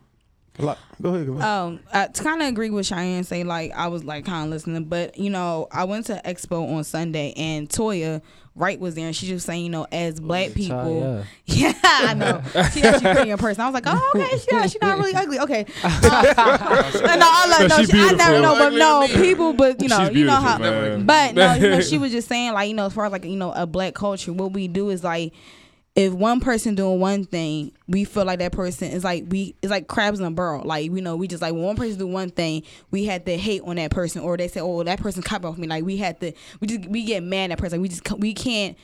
[0.58, 0.78] A lot.
[1.02, 1.26] Go ahead.
[1.26, 1.44] Go ahead.
[1.44, 4.84] Um, I, kind of agree with Cheyenne, say like I was like kind of listening,
[4.84, 8.22] but you know I went to Expo on Sunday and Toya
[8.56, 12.42] Wright was there, and she just saying you know as black people, yeah, I know
[12.72, 13.60] she actually pretty in person.
[13.60, 15.66] I was like, oh okay, she not, she not really ugly, okay.
[15.84, 19.88] Um, no, I love, no, she, I never know, but Ugly no people, but you
[19.88, 21.04] know, you know how, man.
[21.04, 23.24] but no, you know, she was just saying like you know as far as like
[23.24, 25.34] you know a black culture, what we do is like
[25.96, 29.70] if one person doing one thing, we feel like that person is like we it's
[29.70, 30.62] like crabs in a barrel.
[30.62, 33.36] Like you know, we just like when one person do one thing, we had to
[33.38, 35.96] hate on that person, or they say, "Oh, that person copied off me." Like we
[35.96, 37.80] had to, we just we get mad at person.
[37.80, 38.76] Like, we just we can't.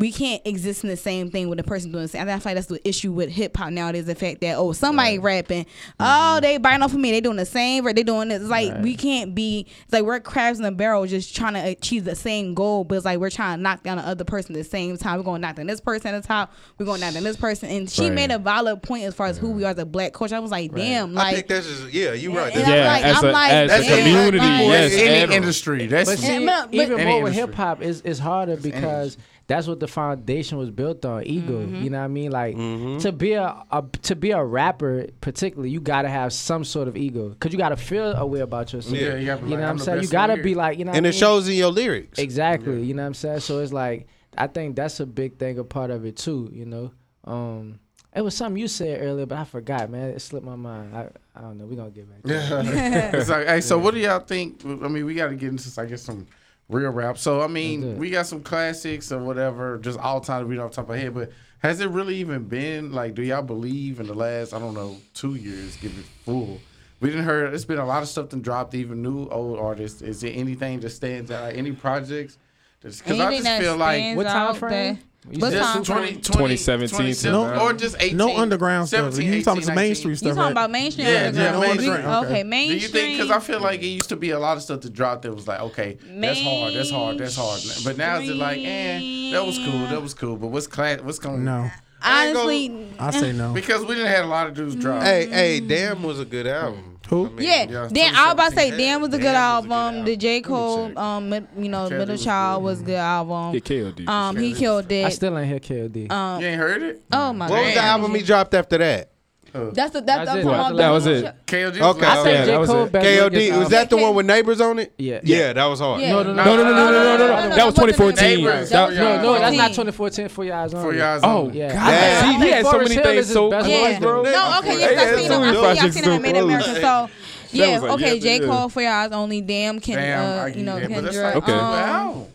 [0.00, 2.22] We can't exist in the same thing with the person doing the same.
[2.28, 4.06] I feel like that's the issue with hip hop now nowadays.
[4.06, 5.66] The fact that oh somebody rapping,
[6.00, 6.40] oh mm-hmm.
[6.42, 8.40] they biting off of me, they doing the same, or they doing this.
[8.40, 9.68] It's like we can't be.
[9.84, 12.96] It's like we're crabs in a barrel, just trying to achieve the same goal, but
[12.96, 15.16] it's like we're trying to knock down the other person at the same time.
[15.18, 16.52] We're going to knock down this person at the top.
[16.76, 18.12] We're going to knock down this person, and she Right.
[18.12, 20.34] made a valid point as far as who we are as a black culture.
[20.34, 22.52] I was like, damn, like I like think that's just yeah, you right.
[22.52, 24.92] And That's I'm Yeah, like- as I'm a like, as a That's community, like- yes,
[24.94, 25.86] any and- industry.
[25.86, 29.16] That's But see, Yeah, but- even but- more with hip hop, is it's harder because
[29.46, 31.60] that's what the foundation was built on ego.
[31.60, 31.82] Mm-hmm.
[31.82, 32.30] You know what I mean?
[32.30, 36.88] Like to be a, a to be a rapper, particularly, you gotta have some sort
[36.88, 38.96] of ego because you gotta feel aware about yourself.
[38.96, 40.02] Yeah, you gotta be you like, know what I'm I'm the saying?
[40.02, 41.20] You gotta be like, you know, and I it mean?
[41.20, 42.18] shows in your lyrics.
[42.18, 42.82] Exactly.
[42.82, 43.40] You know what I'm saying?
[43.40, 46.50] So it's like I think that's a big thing, a part of it too.
[46.52, 46.92] You know,
[47.24, 47.80] um,
[48.14, 50.10] it was something you said earlier, but I forgot, man.
[50.10, 50.96] It slipped my mind.
[50.96, 51.66] I, I don't know.
[51.66, 52.22] We gonna get back.
[52.22, 53.14] To it.
[53.14, 54.64] it's like, hey, so what do y'all think?
[54.64, 56.26] I mean, we got to get into, I guess, some
[56.68, 57.18] real rap.
[57.18, 60.70] So, I mean, we got some classics or whatever, just all time to read off
[60.70, 61.14] the top of my head.
[61.14, 63.14] But has it really even been like?
[63.14, 65.76] Do y'all believe in the last, I don't know, two years?
[65.76, 66.60] Give it full.
[67.00, 67.46] We didn't hear.
[67.46, 70.00] It's been a lot of stuff that dropped, even new old artists.
[70.00, 71.54] Is there anything that stands out?
[71.54, 72.38] Any projects?
[72.84, 74.94] Because I just that feel like What time out frame?
[74.94, 76.20] that- You What said just time 20, frame?
[76.20, 78.16] 2017 to no, or just 18.
[78.18, 79.16] no underground stuff.
[79.18, 80.28] You talking 18, some mainstream stuff?
[80.28, 81.06] You talking about mainstream?
[81.06, 81.60] Yeah, yeah, underground?
[81.60, 82.26] mainstream, We- okay.
[82.42, 83.16] Okay, Do you think?
[83.18, 85.32] Because I feel like it used to be a lot of stuff to drop that
[85.34, 87.60] was like, okay, that's hard, that's hard, that's hard.
[87.84, 90.36] But now it's like, eh, that was cool, that was cool.
[90.36, 91.00] But what's class?
[91.00, 91.42] What's going?
[91.42, 91.70] No,
[92.02, 93.52] honestly, I say no.
[93.54, 95.02] Because we didn't have a lot of dudes drop.
[95.02, 96.93] Hey, hey, Damn was a good album.
[97.14, 97.26] Who?
[97.26, 98.14] I mean, Yeah, Yeah, Damn.
[98.16, 98.78] I was about to say 2017.
[98.78, 99.72] Damn was a good Damn was a good album.
[99.72, 100.04] album.
[100.04, 101.02] The J Cole, Let me check.
[101.02, 102.64] um, mid- you know, Kelly Middle was Child good.
[102.64, 103.54] was a good album.
[103.54, 104.08] Yeah, KOD.
[104.08, 105.04] Um, he killed it.
[105.04, 106.10] I still ain't hear KOD.
[106.10, 107.02] Um, you ain't heard it?
[107.12, 107.52] oh my god.
[107.54, 107.84] What was the God.
[107.84, 109.10] album he dropped after that?
[109.54, 110.42] That's the that's, That's that's it.
[110.42, 110.58] the What?
[110.58, 111.24] one- That was it.
[111.46, 111.70] KOD.
[111.70, 112.22] was Okay, like- I okay.
[112.24, 112.92] said Yeah, J that was Cole it.
[112.92, 114.92] better KOD was that the one with neighbors on it?
[114.98, 115.20] Yeah.
[115.22, 116.00] Yeah, that was hard.
[116.00, 116.10] Yeah.
[116.10, 117.48] No, no, no, No, no, no, no, no, no, no, no.
[117.50, 118.28] no, That was no, no, 2014.
[118.38, 118.70] Neighbors.
[118.70, 120.90] That- No, no, that's not 2014 for your eyes only.
[120.90, 121.20] For y'all.
[121.22, 121.68] Oh, Yeah.
[121.72, 121.76] God.
[121.78, 123.66] I think- I he think had so Forest many Hill things is his so best
[123.66, 123.98] close, Yeah.
[124.00, 124.22] bro.
[124.22, 125.42] No, okay, yes, Yeah, I've seen him.
[125.42, 126.44] I've seen, I've seen so him made in.
[126.44, 126.74] America.
[126.74, 127.08] So
[127.52, 128.46] yeah, was like, okay, yeah, J yeah.
[128.48, 129.40] Cole for your eyes only.
[129.40, 130.88] Damn, Ken, Damn, uh, get you know, it.
[130.92, 131.22] But that's Kendra.
[131.22, 131.52] like Okay.
[131.52, 132.26] a Um, album.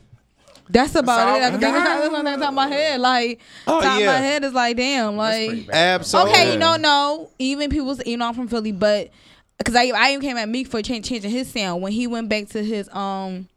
[0.70, 1.60] That's about That's it.
[1.62, 3.00] That's that's that's what that's top of my head.
[3.02, 5.68] Like Oh, top of my head is like damn, like.
[5.68, 6.00] bad.
[6.00, 6.32] Absolutely.
[6.32, 7.30] Okay, you know, no.
[7.40, 9.10] Even people, you know, I'm from Philly, but
[9.58, 12.30] because I I even came at Meek for change, changing his sound when he went
[12.30, 13.48] back to his um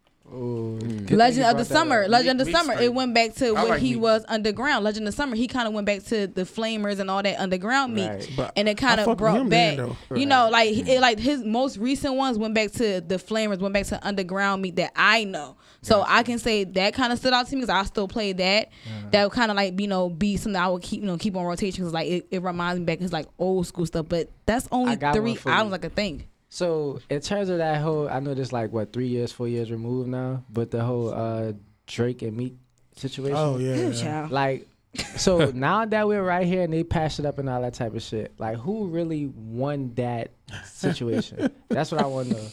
[1.10, 2.08] Legend of the Summer.
[2.08, 2.72] Legend of the Summer.
[2.72, 2.86] straight.
[2.86, 4.02] It went back to I what like he Meek.
[4.02, 4.84] was underground.
[4.84, 5.36] Legend of the Summer.
[5.36, 8.08] He kind of went back to the Flamers and all that underground Meek,
[8.38, 8.50] Right.
[8.56, 9.76] And it kind of brought back.
[9.76, 9.96] then.
[10.14, 13.58] You know, like it, like his most recent ones went back to the Flamers.
[13.58, 15.56] Went back to underground Meek that I know.
[15.82, 18.32] So I can say that kind of stood out to me because I still play
[18.32, 18.70] that.
[19.10, 21.36] That would kind of like you know be something I would keep you know keep
[21.36, 24.06] on rotation because like it, it reminds me back of like old school stuff.
[24.08, 25.54] But that's only three one for you.
[25.54, 26.28] albums I could think.
[26.48, 29.70] So in terms of that whole, I know this like what three years, four years
[29.70, 31.52] removed now, but the whole uh
[31.86, 32.54] Drake and Meek
[32.96, 33.36] situation.
[33.36, 33.74] Oh yeah.
[33.74, 34.30] Good child.
[34.30, 34.68] Like,
[35.16, 37.94] so now that we're right here and they patched it up and all that type
[37.94, 40.32] of shit, like who really won that
[40.64, 41.50] situation?
[41.68, 42.48] That's what I want to know.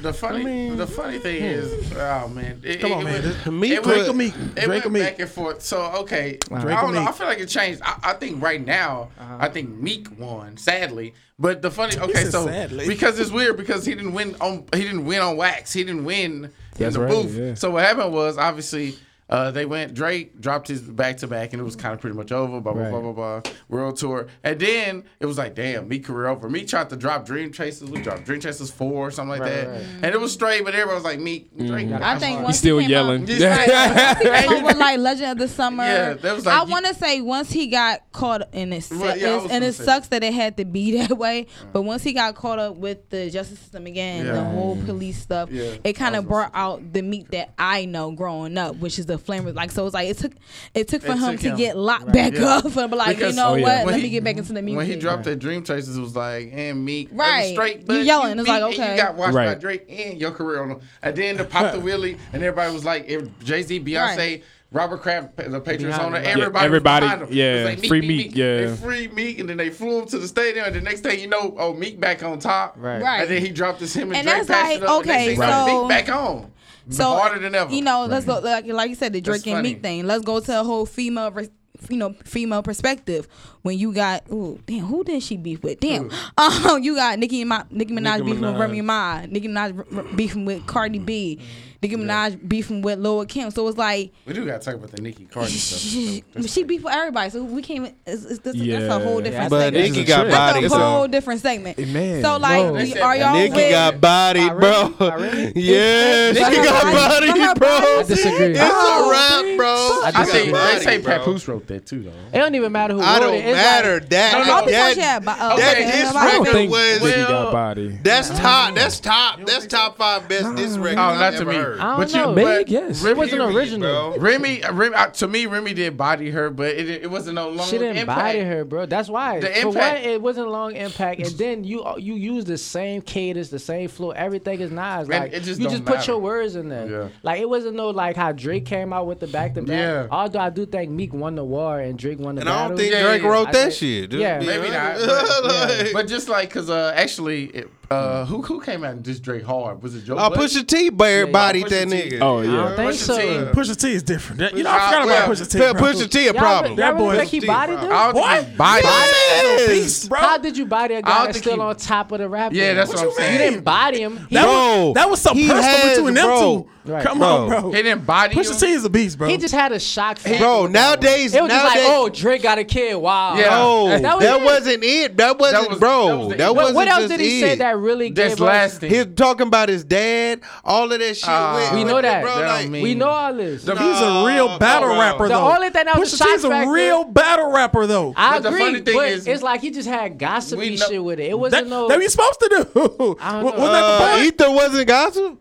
[0.00, 1.46] The funny, the funny thing hmm.
[1.46, 3.22] is, oh man, it, Come it, on, it man.
[3.22, 4.34] went- Meek it Drake went- or Meek?
[4.34, 5.02] It Drake went or Meek?
[5.02, 5.62] back and forth.
[5.62, 7.04] So okay, Drake I don't know.
[7.04, 7.82] I feel like it changed.
[7.84, 9.36] I, I think right now, uh-huh.
[9.40, 11.14] I think Meek won, sadly.
[11.38, 12.86] But the funny, okay, so sadly.
[12.86, 15.72] because it's weird because he didn't win on he didn't win on wax.
[15.72, 17.34] He didn't win in the right, booth.
[17.34, 17.54] yeah.
[17.54, 18.96] So what happened was obviously.
[19.32, 19.94] Uh, they went.
[19.94, 22.60] Drake dropped his back to back, and it was kind of pretty much over.
[22.60, 22.90] Blah blah Right.
[22.90, 23.52] blah blah blah.
[23.70, 26.50] World tour, and then it was like, damn, me career over.
[26.50, 27.88] Me tried to drop Dream Chasers.
[27.88, 29.86] We dropped Dream Chasers four or something like Right, that, right.
[30.02, 30.64] and it was straight.
[30.64, 31.88] But everybody was like, me, Drake.
[31.88, 32.02] Mhm.
[32.02, 33.22] I think He's once He's still he came yelling.
[33.22, 35.84] Out, Just like- he came out with like Legend of the Summer.
[35.84, 39.16] Yeah, that was like I want to say once he got caught in it, Well,
[39.16, 41.46] yeah, I and it say sucks that it had to be that way.
[41.72, 45.50] But once he got caught up with the justice system again, the whole police stuff,
[45.50, 49.06] Yeah, it kind of brought out the Meek that I know growing up, which is
[49.06, 49.54] the flamers.
[49.54, 50.32] Like so, it's like it took
[50.74, 51.56] it took for It him took to him.
[51.56, 52.44] get locked back Yeah.
[52.56, 53.62] up and be like, Because- you know Oh, yeah.
[53.62, 53.76] what?
[53.86, 54.76] When Let he- me get back into the music.
[54.78, 57.52] When he dropped that Dream Chasers, it was like, and Meek, it was Right.
[57.52, 58.90] straight, You but yelling, it's Meek, like, and okay.
[58.96, 59.60] you got watched by Right.
[59.60, 60.80] Drake and your career on them.
[61.02, 64.16] And then to pop the wheelie, and everybody was like, if Jay Z, Beyonce.
[64.16, 64.44] Right.
[64.74, 67.36] Robert Kraft, the Patriots owner, everybody, Yeah, everybody, was him.
[67.36, 68.56] yeah, It was like, free Meek, yeah.
[68.68, 71.20] They free Meek, and then they flew him to the stadium, and the next thing
[71.20, 72.76] you know, oh, Meek back on top.
[72.78, 73.02] Right.
[73.02, 73.20] Right.
[73.20, 75.40] And then he dropped his him and, And Drake that's it like, up, okay, next
[75.40, 76.50] thing so- Meek back on.
[76.90, 77.72] So harder than ever.
[77.72, 79.74] You know, let's go like, like you said, the That's Drake and funny.
[79.74, 80.06] Meek thing.
[80.06, 81.50] Let's go to a whole female, res-
[81.88, 83.26] you know, female perspective.
[83.62, 85.80] When you got, ooh, damn, who did she beef with?
[85.80, 89.78] Damn, um, you got Nicki, Ma- Nicki Minaj Nicki beefing with Remy Ma, Nicki Minaj
[89.78, 91.40] r- r- beefing with Cardi B,
[91.82, 93.50] Nicki Minaj beefing with Lil Kim.
[93.50, 94.12] So it's like.
[94.24, 95.80] we do got to talk about the Nicki Cardi stuff.
[95.92, 97.80] She, she beef with everybody, so we can't.
[97.86, 98.78] even- It's, it's, Yeah.
[98.80, 99.92] That's a whole different But segment.
[99.92, 100.30] Nicki got trip.
[100.30, 100.62] that's body.
[100.62, 101.78] a It's a- whole different segment.
[101.88, 102.72] Man, So like, no.
[102.74, 103.70] we- are y'all Nicki with?
[103.70, 104.70] got body, Not bro.
[104.70, 105.10] really?
[105.10, 105.52] Not really?
[105.56, 107.68] Yeah, But she got body- but body, her bro.
[107.68, 108.46] I disagree.
[108.52, 109.68] It's Oh, a rap, bro.
[109.68, 110.40] I I disagree.
[110.40, 111.18] think Body, they say bro.
[111.18, 112.10] Papoose wrote that too, though.
[112.32, 113.44] It don't even matter who I wrote don't it.
[113.46, 113.94] It's matter.
[114.00, 116.40] Like, that No, no, All that, because, yeah, but, Okay, that okay, diss I don't
[116.40, 117.98] record think was Nicki got body.
[118.04, 118.70] that's top.
[118.70, 118.74] Oh.
[118.76, 119.40] That's top.
[119.44, 121.71] That's top five best diss records Oh, I've not to ever me.
[121.72, 121.80] Heard.
[121.80, 122.34] I don't But you- know.
[122.34, 123.04] Meg, but yes.
[123.04, 124.10] It wasn't Period, original.
[124.12, 124.18] bro.
[124.18, 127.66] Remy, Remy uh, to me, Remy did body her, but it, it wasn't no long
[127.66, 128.18] She didn't impact.
[128.18, 128.86] body her, bro.
[128.86, 129.40] That's why.
[129.40, 133.02] The For one, impact- it wasn't long impact, and then you you use the same
[133.02, 134.10] cadence, the same flow.
[134.10, 135.06] Everything is nice.
[135.06, 136.88] Man, Like it just you don't just put your words in there.
[136.90, 137.08] Yeah.
[137.22, 139.68] Like it wasn't no like how Drake came out with the back to back.
[139.78, 140.06] Yeah.
[140.10, 142.76] Although I do think Meek won the war and Drake won the And I don't
[142.76, 144.10] think Drake wrote I that think- shit.
[144.10, 144.38] Just yeah.
[144.40, 148.84] Maybe not, but, Like- but just like, cause uh, actually, it, uh, who who came
[148.84, 149.82] out and dissed Drake hard?
[149.82, 150.14] Was it Joe?
[150.14, 150.40] Oh, Budden?
[150.44, 152.10] Pusha T bare bodied Pusha that T.
[152.10, 152.20] nigga.
[152.20, 152.50] Oh I yeah.
[152.52, 153.16] don't think Pusha so.
[153.18, 153.24] T.
[153.60, 154.38] Pusha T is different.
[154.40, 155.58] That- you know, I Uh, forgot well, about Pusha T.
[155.58, 155.82] P- bro.
[155.82, 156.78] Pusha T a Y'all, problem.
[156.78, 157.84] y'all really boy think is he deep, bodied bro.
[157.84, 157.90] him?
[157.90, 158.44] Don't think What?
[158.46, 158.84] he bodied.
[158.84, 159.68] Yes.
[159.68, 160.18] Beast, bro.
[160.20, 162.18] How did you body a I guy don't that's think still he- on top of
[162.18, 162.52] the rap?
[162.52, 162.76] Yeah, game?
[162.76, 163.32] that's what, you I'm saying.
[163.32, 164.26] You didn't body him.
[164.28, 166.40] He, That Bro, was, that was something he personal has- between them bro.
[166.62, 166.68] two.
[166.84, 167.04] Right.
[167.04, 167.28] Come Bro.
[167.28, 167.70] on, bro.
[167.70, 168.42] He didn't body him.
[168.42, 168.58] Pusha him.
[168.58, 169.28] T is a beast, bro.
[169.28, 170.36] he just had a shock factor.
[170.40, 171.00] Bro, with that one.
[171.00, 172.96] nowadays, It was just like, nowadays, oh, Drake got a kid.
[172.96, 173.36] Wow.
[173.36, 173.50] Yeah.
[173.50, 174.42] no, That that, was it.
[174.44, 175.16] wasn't it.
[175.16, 176.06] That wasn't, was- bro.
[176.08, 177.40] that was the- that What- What, wasn't what else just did he it.
[177.40, 178.46] say that really That's gave us?
[178.46, 178.90] lasting.
[178.90, 181.28] He was talking about his dad, all of that shit.
[181.28, 181.54] Ah.
[181.70, 182.22] with- We know it, that.
[182.22, 183.64] Bro, That like, mean- We know all this.
[183.64, 184.98] The- He's a real battle bro.
[185.00, 185.52] rapper, The though.
[185.54, 188.14] only thing that was a Pusha T's shock a real battle rapper, though.
[188.16, 190.86] I But the agree, funny thing but is- it's like he just had gossipy know-
[190.88, 191.30] shit with it.
[191.30, 191.88] It wasn't no.
[191.88, 193.16] that what you supposed to do.
[193.20, 193.50] I don't know.
[193.50, 194.26] Wasn't that uh, the point?
[194.26, 195.38] Ether wasn't gossip.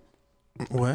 [0.70, 0.94] Well,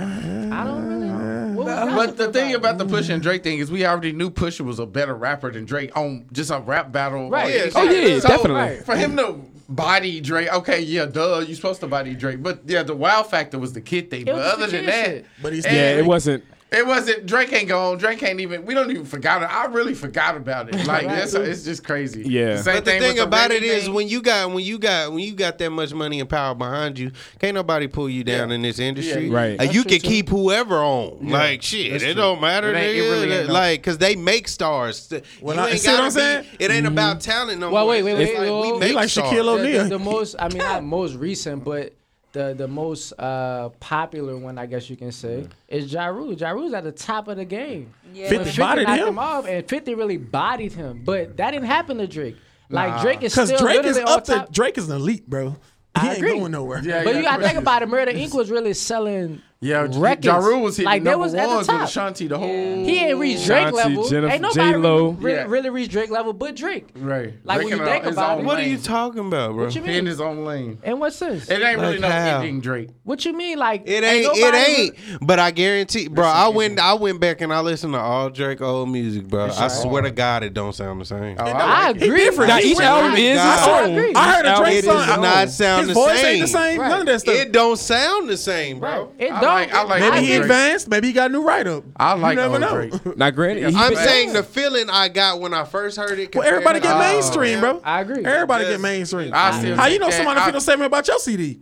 [0.53, 1.16] I don't really know.
[1.64, 4.61] But the gossip thing about the Pusha and Drake thing is we already knew Pusha
[4.61, 7.30] was a better rapper than Drake on just a rap battle.
[7.30, 7.53] Right.
[7.53, 7.70] Yeah.
[7.74, 8.84] Oh, yeah, definitely.
[8.84, 12.43] For him to body Drake, okay, yeah, duh, you supposed to body Drake.
[12.43, 14.23] But yeah, the wow factor was the kid thing.
[14.23, 15.27] It But other than kid that, shit.
[15.43, 16.45] but he's Yeah, it wasn't.
[16.73, 17.97] It wasn't Drake ain't gone.
[17.97, 18.64] Drake ain't even.
[18.67, 19.47] We don't even forgot it.
[19.47, 20.75] I really forgot about it.
[20.87, 21.09] Like Right.
[21.09, 22.23] that's it's just crazy.
[22.25, 22.57] Yeah.
[22.57, 23.95] The same But the thing thing with about Remy it is thing.
[23.95, 26.99] when you got when you got when you got that much money and power behind
[26.99, 28.55] you, can't nobody pull you down Yeah.
[28.57, 29.29] in this industry.
[29.29, 29.57] Yeah, Right.
[29.61, 30.09] And you can too.
[30.09, 31.19] keep whoever on.
[31.23, 32.23] Yeah, Like shit, that's it true.
[32.23, 32.75] don't matter.
[32.75, 35.12] It ain't- it really ain't like cause they make stars.
[35.41, 36.47] Well, you I- ain't see what I'm saying?
[36.59, 37.23] be- It ain't about mm.
[37.23, 37.91] talent no Well, more.
[37.91, 39.09] wait, wait, It's wait, like wait, we make like.
[39.09, 39.83] Shaquille the, O'Neal.
[39.85, 41.93] the, the most I mean not most recent, but
[42.37, 46.34] the the most uh, popular one I guess you can say is Ja Rule.
[46.34, 47.93] Ja Rule's at the top of the game.
[48.12, 48.28] Yeah.
[48.28, 49.09] 50 When 50 bodied him?
[49.09, 51.03] him off, and 50 really bodied him.
[51.05, 52.37] But that didn't happen to Drake.
[52.68, 53.03] Like Nah.
[53.03, 54.53] Drake is Because still Drake is literally on up to top.
[54.53, 55.51] Drake is an elite, bro.
[55.51, 55.57] He
[55.95, 56.39] I ain't agree.
[56.39, 56.82] going nowhere.
[56.84, 57.89] Yeah, But yeah, you gotta think about it.
[57.89, 58.34] Murder Inc.
[58.34, 60.27] was really selling yeah, records.
[60.27, 62.47] Ja Rule was hitting like, number was ones with Ashanti the whole.
[62.47, 64.09] He ain't reached Drake Shanti, level.
[64.09, 65.17] Jennifer, ain't nobody J-Lo.
[65.19, 65.45] Yeah.
[65.49, 66.87] really reached Drake level, but Drake.
[66.95, 67.33] Right.
[67.43, 69.65] Like Drake when you think about it, what are you talking about, bro?
[69.65, 69.91] What you mean?
[69.93, 70.79] In his own lane.
[70.83, 71.49] And what's this?
[71.49, 72.91] It ain't like really no ending Drake.
[73.05, 73.59] What you mean?
[73.59, 74.27] Like it ain't.
[74.27, 75.27] ain't it ain't.
[75.27, 76.27] But I guarantee, bro.
[76.27, 76.79] I went.
[76.79, 79.47] I went back and I listened to all Drake old music, bro.
[79.47, 81.37] It's I swear to God, it don't sound the same.
[81.41, 82.19] Oh, I, I agree.
[82.19, 82.49] Different.
[82.49, 83.39] Now, each album is.
[83.39, 85.23] I heard a Drake song.
[85.23, 85.97] Not sound the same.
[85.97, 86.79] His voice ain't the same.
[86.79, 87.35] None of that stuff.
[87.35, 89.13] It don't sound the same, bro.
[89.19, 89.74] It like.
[89.74, 90.01] I like.
[90.01, 90.88] Maybe he advanced.
[90.88, 91.84] Maybe he got a new write up.
[91.97, 92.36] I like.
[92.36, 92.84] You never know.
[93.05, 96.34] Not Now, granted, I'm saying the feeling I got when I first heard it.
[96.34, 97.80] Well, everybody get oh, mainstream, bro.
[97.84, 98.24] I agree.
[98.24, 99.32] Everybody get mainstream.
[99.34, 99.70] I see.
[99.70, 101.61] How you know somebody feel the same about your CD?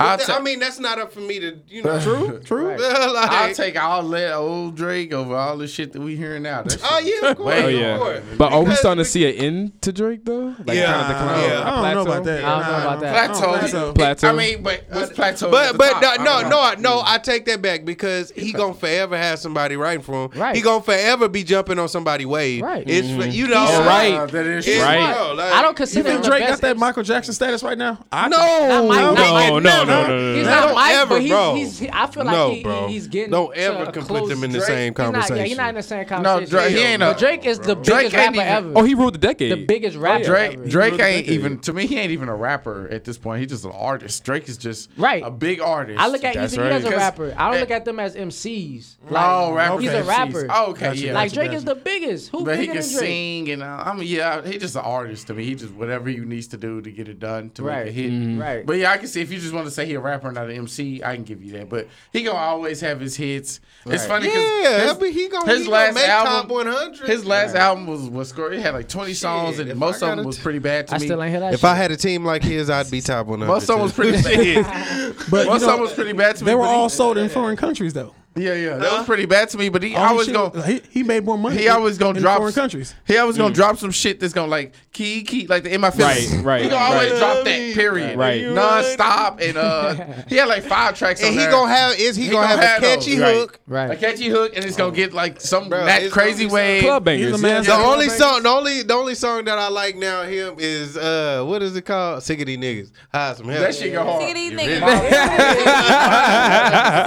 [0.00, 2.00] I th- ta- I mean, that's not up for me to, you know.
[2.00, 2.68] true, true.
[2.78, 6.62] like, I'll take all that old Drake over all the shit that we hearing now.
[6.62, 8.20] That oh yeah, of course, oh, yeah.
[8.36, 10.54] But are we starting to see an end to Drake though?
[10.64, 11.60] Like, yeah, kind of decline, yeah.
[11.60, 11.94] I don't plateau?
[11.94, 12.44] know about that.
[12.44, 13.30] I don't know about that.
[13.60, 13.92] Plateau.
[13.92, 14.28] plateau.
[14.28, 15.50] I mean, but what's plateau?
[15.50, 19.38] But but no no, no no I take that back because he gonna forever have
[19.38, 20.40] somebody writing for him.
[20.40, 20.56] Right.
[20.56, 22.62] He gonna forever be jumping on somebody wave.
[22.62, 22.84] Right.
[22.86, 23.30] It's mm-hmm.
[23.30, 23.58] you know.
[23.58, 24.30] All right.
[24.30, 25.38] That is right.
[25.38, 28.04] I don't consider Drake got that Michael Jackson status right now.
[28.10, 31.54] I no, no, no, no, no, no, He's not Mike, ever, but he's, bro.
[31.54, 32.86] he's, I feel like No, he, bro.
[32.88, 33.30] he's getting.
[33.32, 35.68] Don't ever a can put them in the Drake- same he's not- yeah, he's not
[35.70, 36.48] in the same conversation.
[36.50, 38.72] Drake- he ain't a- But Drake is the biggest rapper even- ever.
[38.76, 39.52] Oh, he ruled the decade.
[39.52, 40.36] the biggest rapper.
[40.36, 40.56] ever.
[40.56, 43.40] Drake Drake ain't even to me he ain't even a rapper at this point.
[43.40, 44.24] He's just an artist.
[44.24, 45.22] Drake is just Right.
[45.24, 45.98] a big artist.
[46.00, 47.34] I look at That's as a rapper.
[47.36, 48.96] I don't eh, look at them as MCs.
[49.08, 49.80] Oh, like, oh, rapper.
[49.80, 50.50] He's a rapper.
[50.70, 51.12] Okay, yeah.
[51.14, 52.30] like Drake is the biggest.
[52.30, 55.34] Who But he can sing and uh, I mean, yeah, he's just an artist to
[55.34, 55.44] me.
[55.44, 57.84] He just whatever he needs to do to get it done to Right.
[57.86, 58.10] make a hit.
[58.10, 58.40] Mm-hmm.
[58.40, 58.66] Right.
[58.66, 60.30] But yeah, I can see if you just want to say say he a rapper
[60.32, 61.68] not an MC, I can give you that.
[61.68, 63.60] But he gonna always have his hits.
[63.84, 63.94] Right.
[63.94, 67.60] It's funny because yeah, his, he gonna, his he last gonna album, His last right.
[67.62, 68.52] album was was score.
[68.52, 70.98] It had like twenty Shit, songs, and most of them was pretty bad to I
[70.98, 71.06] me.
[71.06, 71.68] Still ain't hear that if shit.
[71.68, 73.52] I had a team like his, I'd be top one hundred.
[73.52, 74.22] Most of them was pretty
[74.62, 75.14] bad.
[75.30, 76.50] but most of them was pretty bad to me.
[76.50, 78.14] They were all sold in foreign countries though.
[78.36, 79.70] Yeah, yeah, that was pretty bad to me.
[79.70, 81.56] But he always gonna he, he made more money.
[81.56, 82.94] he always gonna in drop foreign countries.
[83.04, 83.56] He always gonna mm.
[83.56, 86.32] drop some shit that's gonna like key key like the in my face.
[86.34, 88.16] Right, right, He gonna always drop that period.
[88.16, 88.44] Right.
[88.44, 89.94] Non-stop and uh
[90.28, 91.50] he had like five tracks on And he there.
[91.50, 93.90] gonna have is he, gonna, gonna have have a catchy those, right.
[93.90, 94.94] a catchy hook and it's gonna oh.
[94.94, 96.82] get like some Bro, that crazy way.
[96.82, 97.40] Club He's bangers.
[97.40, 97.64] a man.
[97.64, 97.84] The Yeah.
[97.84, 101.62] only song, the only, the only song that I like now him is uh, what
[101.62, 102.22] is it called?
[102.22, 102.92] Sick of these niggas.
[103.12, 103.60] High some hell.
[103.60, 104.22] That shit go hard.
[104.22, 104.80] Sick of these niggas.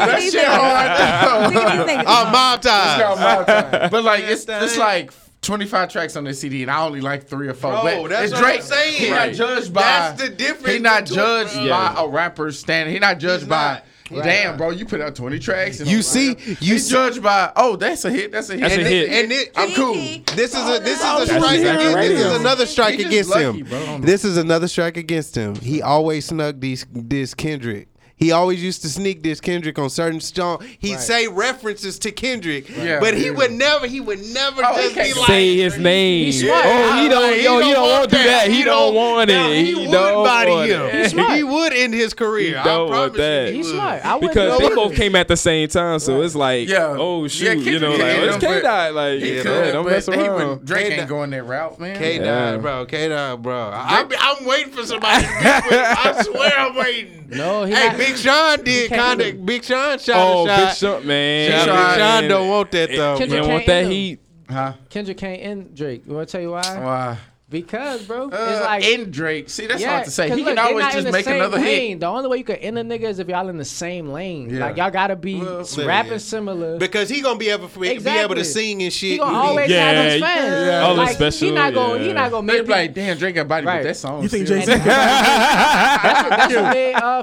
[0.03, 1.12] That shit hard.
[1.21, 3.19] Oh, Mob Ties.
[3.19, 3.89] mob time.
[3.91, 5.11] But like, it's it's like
[5.41, 7.71] 25 tracks on this CD, and I only like three or four.
[7.71, 8.59] Bro, but that's it's what Drake.
[8.61, 8.93] I'm saying.
[8.93, 9.27] He Right.
[9.27, 9.81] not judged by.
[9.81, 12.93] That's the difference He not judged by a rapper standing.
[12.93, 13.81] He not judged by.
[14.09, 15.79] Damn, bro, you put out 20 tracks.
[15.79, 17.51] And You see- you you by.
[17.55, 18.31] Oh, that's a hit.
[18.31, 18.61] That's a hit.
[18.61, 19.03] That's a And hit.
[19.09, 19.95] it- and it, I'm cool.
[20.35, 21.55] This is a this is oh, a strike.
[21.57, 22.07] exactly against- right.
[22.09, 23.65] This is another strike against lucky, him.
[23.65, 23.97] bro.
[23.99, 25.55] This is another strike against him.
[25.55, 30.21] He always snuck these this Kendrick he always used to sneak this Kendrick on certain
[30.21, 30.65] songs.
[30.79, 30.99] He'd right.
[30.99, 32.99] say references to Kendrick, right.
[32.99, 33.31] but he yeah.
[33.31, 33.87] would never.
[33.87, 36.25] He would never oh, just be like say his name.
[36.25, 36.63] He's smart.
[36.65, 37.23] Oh, he don't.
[37.23, 38.47] Like, yo, he, he don't, want to do that.
[38.47, 39.33] He, he don't, don't want it.
[39.33, 41.09] No, he, he would body him.
[41.09, 42.57] He, he would end his career.
[42.59, 43.47] He don't I want that.
[43.47, 44.05] You, he He's smart.
[44.05, 46.25] I because they both came at the same time, so right.
[46.25, 46.95] it's like, yeah.
[46.97, 48.93] oh shoot, yeah, you know, like it's K Dot.
[48.93, 50.65] Like, yeah, don't mess around.
[50.65, 51.97] Drake ain't going that route, man.
[51.97, 52.85] K Dot, bro.
[52.85, 53.71] K Dot, bro.
[53.73, 55.25] I'm waiting for somebody.
[55.27, 57.23] I swear, I'm waiting.
[57.29, 57.73] No, he.
[58.05, 59.45] Big Sean did kind of.
[59.45, 60.57] Big Sean shot oh, a shot.
[60.57, 61.51] Big Sean, man.
[61.51, 63.17] Big Sean, Sean don't want that though.
[63.17, 64.19] Kendrick don't want that heat.
[64.49, 64.73] Huh?
[64.89, 66.03] Kendrick can't end Drake.
[66.05, 66.61] You want to tell you why?
[66.61, 67.17] Why?
[67.53, 69.47] Because, bro, it's uh, like in Drake.
[69.47, 70.27] See, that's yeah, hard to say.
[70.27, 71.91] He look, can always just make another lane.
[71.91, 71.99] hit.
[71.99, 74.49] The only way you can end a nigga is if y'all in the same lane.
[74.49, 74.65] Yeah.
[74.65, 76.17] Like y'all gotta be well, rapping yeah.
[76.17, 76.79] similar.
[76.79, 78.11] Because he gonna be able to exactly.
[78.11, 79.11] be able to sing and shit.
[79.11, 80.65] He gonna always yeah, have his fans.
[80.65, 80.79] Yeah.
[80.79, 81.47] All like, special.
[81.47, 81.99] He not gonna.
[81.99, 82.07] Yeah.
[82.07, 82.67] He not gonna make.
[82.67, 83.83] Like, damn, Drake can body right.
[83.83, 84.23] that song.
[84.23, 84.71] You think Jay Z?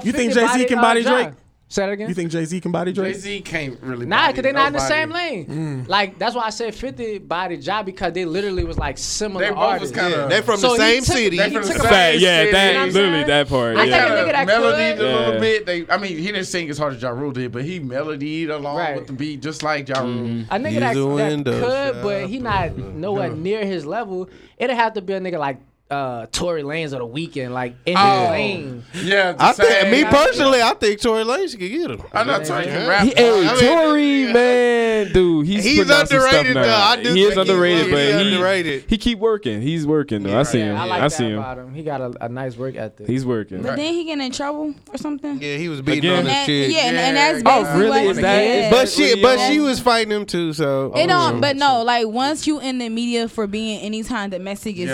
[0.07, 1.31] You think Jay Z can body Drake?
[1.71, 2.09] Say that again.
[2.09, 3.13] You think Jay Z can body Drake?
[3.13, 4.05] Jay Z can't really.
[4.05, 5.45] Nah, because they're not in the same lane.
[5.45, 5.87] Mm.
[5.87, 9.51] Like that's why I said Fifty body job because they literally was like similar they
[9.51, 9.95] artists.
[9.95, 10.27] Kinda, yeah.
[10.27, 11.37] They from so the same took, city.
[11.37, 13.77] They from the same yeah, that you know literally that part.
[13.77, 15.05] I think a nigga that melodied could.
[15.05, 15.39] a little yeah.
[15.39, 15.65] bit.
[15.65, 18.49] They, I mean, he didn't sing as hard as Ja Rule did, but he melodied
[18.49, 18.97] along right.
[18.97, 20.27] with the beat just like Ja Rule.
[20.27, 20.47] Mm.
[20.49, 24.29] A nigga that, that could, but he not nowhere near his level.
[24.57, 25.57] It'd have to be a nigga like
[25.91, 28.83] uh Tory Lanez on the Weeknd, like in oh, the lane.
[28.93, 32.01] Yeah, I think me personally, I think Tory Lanez could get him.
[32.13, 33.03] I know Tory can rap.
[33.03, 34.33] He, hey, I mean, Tory yeah.
[34.33, 36.61] man, dude, he's, he's underrated though.
[36.61, 38.85] I he is underrated, he, but he, underrated.
[38.87, 39.61] he keep working.
[39.61, 40.29] He's working though.
[40.29, 40.77] Yeah, I see him.
[40.77, 41.43] I, like I see him.
[41.43, 41.73] him.
[41.73, 43.07] He got a, a, nice work ethic.
[43.07, 43.61] He's working.
[43.61, 43.77] But right.
[43.77, 45.41] then he get in trouble or something.
[45.41, 46.19] Yeah, he was beating Again.
[46.19, 46.71] on this chick.
[46.71, 48.05] Yeah, yeah, And, that's basically oh really?
[48.05, 48.41] What, is that?
[48.41, 50.53] Is but she, but she was fighting him too.
[50.53, 51.37] So it don't.
[51.37, 51.41] Oh.
[51.41, 54.89] But no, like once you in the media for being anytime domestic is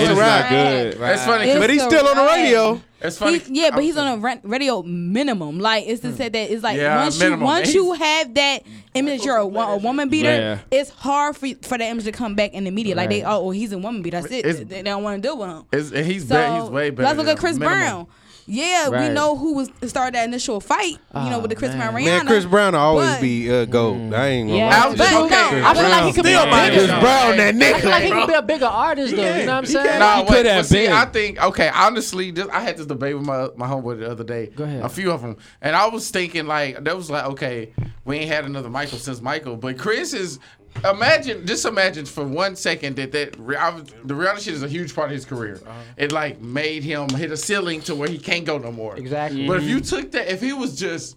[0.00, 0.40] used, And- it's yeah, so it's It's right.
[0.40, 1.00] not good.
[1.00, 1.44] That's funny.
[1.46, 2.36] 'cause It's but he's a still on the wrap.
[2.36, 2.80] radio.
[3.00, 3.38] It's funny.
[3.38, 5.58] He, yeah, but he's on a ra- radio minimum.
[5.58, 6.16] Like it's to hmm.
[6.16, 7.40] say that it's like Yeah, once minimum.
[7.40, 8.62] you once He's- you have that
[8.94, 10.58] image you're a, wo- a woman beater, Yeah.
[10.70, 12.94] it's hard for for that image to come back in the media.
[12.94, 14.20] Like they, oh, well, he's a woman beater.
[14.22, 14.38] That's it.
[14.46, 15.64] It's- They, they don't want to deal with him.
[15.72, 16.62] It's, and he's So better.
[16.62, 17.02] He's way better.
[17.06, 17.78] let's look than at Chris minimum.
[17.78, 18.06] Brown.
[18.46, 20.98] Yeah, we know who was started that initial fight.
[21.14, 21.78] you know, Oh, with the Chris man.
[21.92, 22.04] Brown Rihanna.
[22.04, 23.94] Man, Chris Brown will always But- be uh, goat.
[24.14, 24.68] I ain't gonna Yeah.
[24.68, 24.84] lie.
[24.84, 25.34] I was just But okay.
[25.34, 26.78] no, Chris I feel like he could be a Still my bigger.
[26.86, 27.74] Chris Brown, that nigga.
[27.74, 29.22] I feel like he could be a bigger artist though.
[29.22, 29.86] You know what I'm saying?
[29.86, 29.98] can.
[30.00, 30.92] Nah, He wait, could but have see, been.
[30.92, 31.70] I think okay.
[31.74, 34.50] Honestly, this, I had this debate with my my homeboy the other day.
[34.54, 34.82] Go ahead.
[34.84, 37.72] A few of them, and I was thinking like that was like okay,
[38.04, 40.38] we ain't had another Michael since Michael, but Chris is.
[40.82, 44.68] Imagine, just imagine for one second that that I was- the reality shit is a
[44.68, 45.60] huge part of his career.
[45.66, 45.72] Uh-huh.
[45.96, 48.96] It like made him hit a ceiling to where he can't go no more.
[48.96, 49.46] Exactly.
[49.46, 51.16] But if you took that, if he was just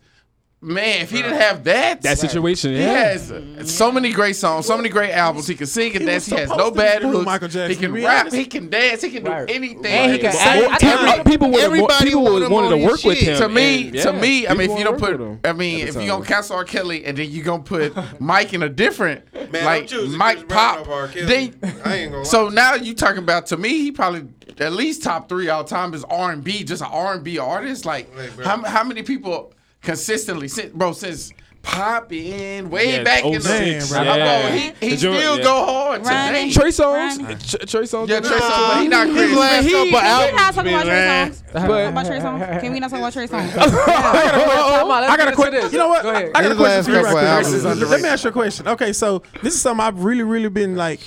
[0.62, 3.14] man, if he didn't have that, That situation, He yeah.
[3.18, 3.32] has
[3.66, 5.48] so many great songs, so many great albums.
[5.48, 6.26] He can sing and He dance.
[6.26, 7.26] He has no bad do looks.
[7.26, 8.32] Michael Jackson, he can rap.
[8.32, 9.02] He can dance.
[9.02, 9.86] He can do anything.
[9.86, 10.72] And he can Like, act.
[10.74, 13.18] I think- Every- people would Everybody people want would him wanted to his work with
[13.20, 13.28] shit.
[13.30, 13.38] him.
[13.38, 15.96] to me, and, to me, I mean, if you don't put, with I mean, if
[15.96, 16.64] you gonna cast cancel R.
[16.66, 20.92] Kelly and then you gonna put Mike in a different, Man, like Mike Pop, over
[20.92, 21.08] R.
[21.08, 21.26] Kelly.
[21.62, 24.26] then I ain't gonna so now you talking about to me, he probably
[24.60, 27.38] at least top three all time is R and B, just an R and B
[27.38, 27.86] artist.
[27.86, 31.32] Like Hey, how how many people consistently, since, bro, since
[31.64, 33.98] popping way Yeah, back in the 06, bro.
[34.00, 34.50] Come on, yeah.
[34.52, 35.44] he, he The joint- still yeah.
[35.44, 36.28] go hard Ronnie.
[36.50, 36.52] today.
[36.54, 37.36] Trey Songz, Ronnie.
[37.36, 38.08] Tr- Trey Songz.
[38.08, 39.36] Yeah, Trey Songz, but he not His crazy.
[39.36, 41.34] last He- couple Can we Can we albums, not talk about Trey man.
[41.34, 41.52] songs?
[41.52, 42.62] Talk about Trey Songz.
[42.62, 43.58] Can we not talk about Trey Songz?
[43.58, 45.72] I got a question.
[45.72, 46.04] You know what?
[46.04, 46.32] Go ahead.
[46.36, 47.76] I got a question last for you right albums quick.
[47.84, 48.68] is Let me ask you a question.
[48.70, 51.02] Okay, so this is something I've really, really been like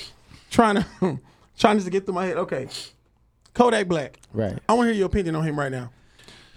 [0.50, 1.18] trying to
[1.58, 2.36] trying to get through my head.
[2.36, 2.68] Okay,
[3.54, 4.18] Kodak Black.
[4.32, 4.58] Right.
[4.68, 5.90] I want to hear your opinion on him right now.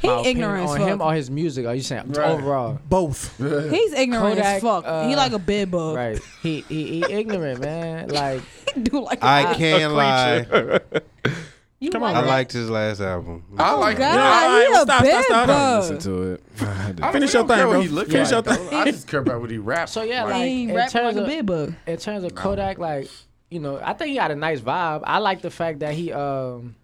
[0.04, 0.88] He My ignorant on fuck.
[0.90, 1.66] him or his music?
[1.66, 2.78] Are you saying overall?
[2.90, 3.38] Both.
[3.72, 5.08] He's ignorant as Kodak, fuck.
[5.08, 5.96] he uh, like a bed bug.
[5.96, 6.20] Right.
[6.42, 8.10] He he, he ignorant, man.
[8.14, 8.42] Like
[8.76, 10.80] He do like a I can't lie.
[11.80, 13.44] You Come on, I liked his last album.
[13.58, 14.18] I like God, it.
[14.18, 15.48] Yeah, he a stop, stop, stop.
[15.48, 15.82] bug.
[15.82, 16.44] Listen to it.
[16.62, 17.82] I had to- I Finish your thing, bro.
[17.82, 18.74] he look Finish like, your thing.
[18.74, 19.92] I just care about what he raps.
[19.92, 20.24] so, yeah.
[20.26, 23.10] He Like ain't in rapping like terms a of bed in terms of Kodak, like
[23.50, 25.02] you know, I think he got a nice vibe.
[25.04, 26.76] I like the fact that he um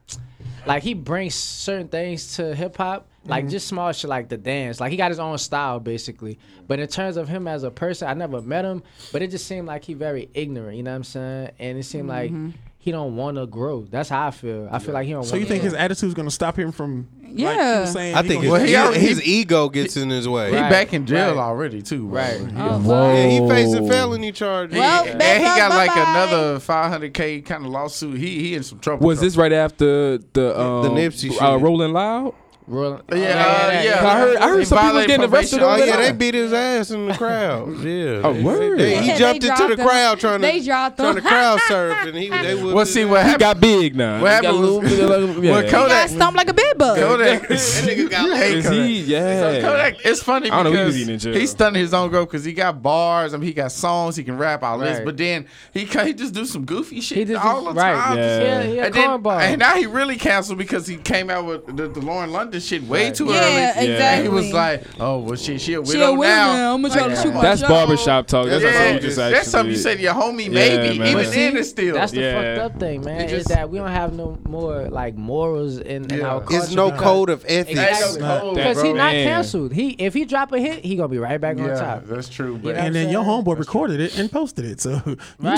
[0.67, 3.51] like he brings certain things to hip hop, like Mm-hmm.
[3.51, 4.80] just small shit like the dance.
[4.80, 6.39] Like he got his own style basically.
[6.67, 9.45] But in terms of him as a person, I never met him, but it just
[9.47, 10.77] seemed like he very ignorant.
[10.77, 11.51] You know what I'm saying?
[11.59, 12.45] And it seemed Mm-hmm.
[12.45, 13.82] like he don't want to grow.
[13.89, 14.69] That's how I feel.
[14.71, 15.25] I feel like he don't.
[15.25, 15.71] So you think grow.
[15.71, 17.09] his attitude is going to stop him from?
[17.21, 17.82] Like he Yeah.
[17.82, 20.49] was saying I think gonna his, Well, he his, already- ego gets in his way.
[20.51, 21.41] He Right, back in jail right.
[21.41, 22.07] already too.
[22.07, 22.21] bro.
[22.21, 22.39] Right.
[22.55, 23.13] Oh, Whoa.
[23.15, 24.77] Yeah, he facing felony charges.
[24.77, 26.11] Well, and he got like bye-bye.
[26.25, 28.17] another 500k kind of lawsuit.
[28.17, 29.05] He he in some trouble.
[29.05, 31.61] Was this right after the um, The Nipsey uh, shit.
[31.61, 32.34] Rolling Loud?
[32.70, 34.07] Rolling- Yeah, Oh, uh, yeah.
[34.07, 35.61] I heard- I heard some people getting arrested.
[35.63, 37.80] Oh yeah, they beat his ass in the crowd.
[37.84, 38.22] Yeah.
[38.24, 38.78] Oh, word.
[38.80, 39.88] They- he jumped into the dropped him.
[39.88, 42.76] crowd trying to They dropped trying to crowd surf, and he they would.
[42.76, 43.39] Well, see what He happened.
[43.39, 44.22] got big now.
[44.22, 45.61] What He happened a little was- bit of- Well, yeah.
[45.63, 46.97] He Kodak- got stumped like a bed bug.
[46.99, 47.41] Kodak.
[47.47, 49.07] that nigga got You hate Kodak.
[49.07, 49.39] Yeah.
[49.39, 51.34] So Kodak, it's funny I don't know, he because was eating in jail.
[51.34, 53.34] he stunned his own growth because he got bars.
[53.34, 54.15] I mean, he got songs.
[54.15, 57.65] He can rap all this, but then he he just do some goofy shit all
[57.74, 58.17] the time.
[58.17, 58.39] yeah.
[58.63, 59.41] Yeah, And, then, cornball.
[59.41, 62.84] and now he really canceled because he came out with the, the Lauren London shit
[62.84, 63.16] way Right.
[63.16, 63.53] too Yeah, early.
[63.55, 64.24] Yeah, exactly.
[64.24, 66.74] He was like, "Oh, well, she she a widow She a widow now." now.
[66.76, 67.70] I'm gonna try to shoot my That's shot.
[67.70, 68.47] barbershop talk.
[68.47, 70.99] That's Yeah, something you that's just That's something you said to your homie, Yeah, maybe.
[70.99, 71.07] man.
[71.10, 71.95] Even But then, it's still.
[71.95, 72.55] That's the Yeah.
[72.55, 73.22] fucked up thing, man.
[73.22, 76.57] It is just- that we don't have no more like morals in, in our culture.
[76.64, 77.80] It's no code of ethics.
[78.18, 79.74] Because bro, he not canceled.
[79.74, 82.05] He if he drop a hit, he gonna be right back on top.
[82.05, 82.57] that's true.
[82.62, 82.76] But?
[82.76, 83.43] And then your saying?
[83.43, 84.82] homeboy recorded it and posted it.
[84.82, 85.18] So you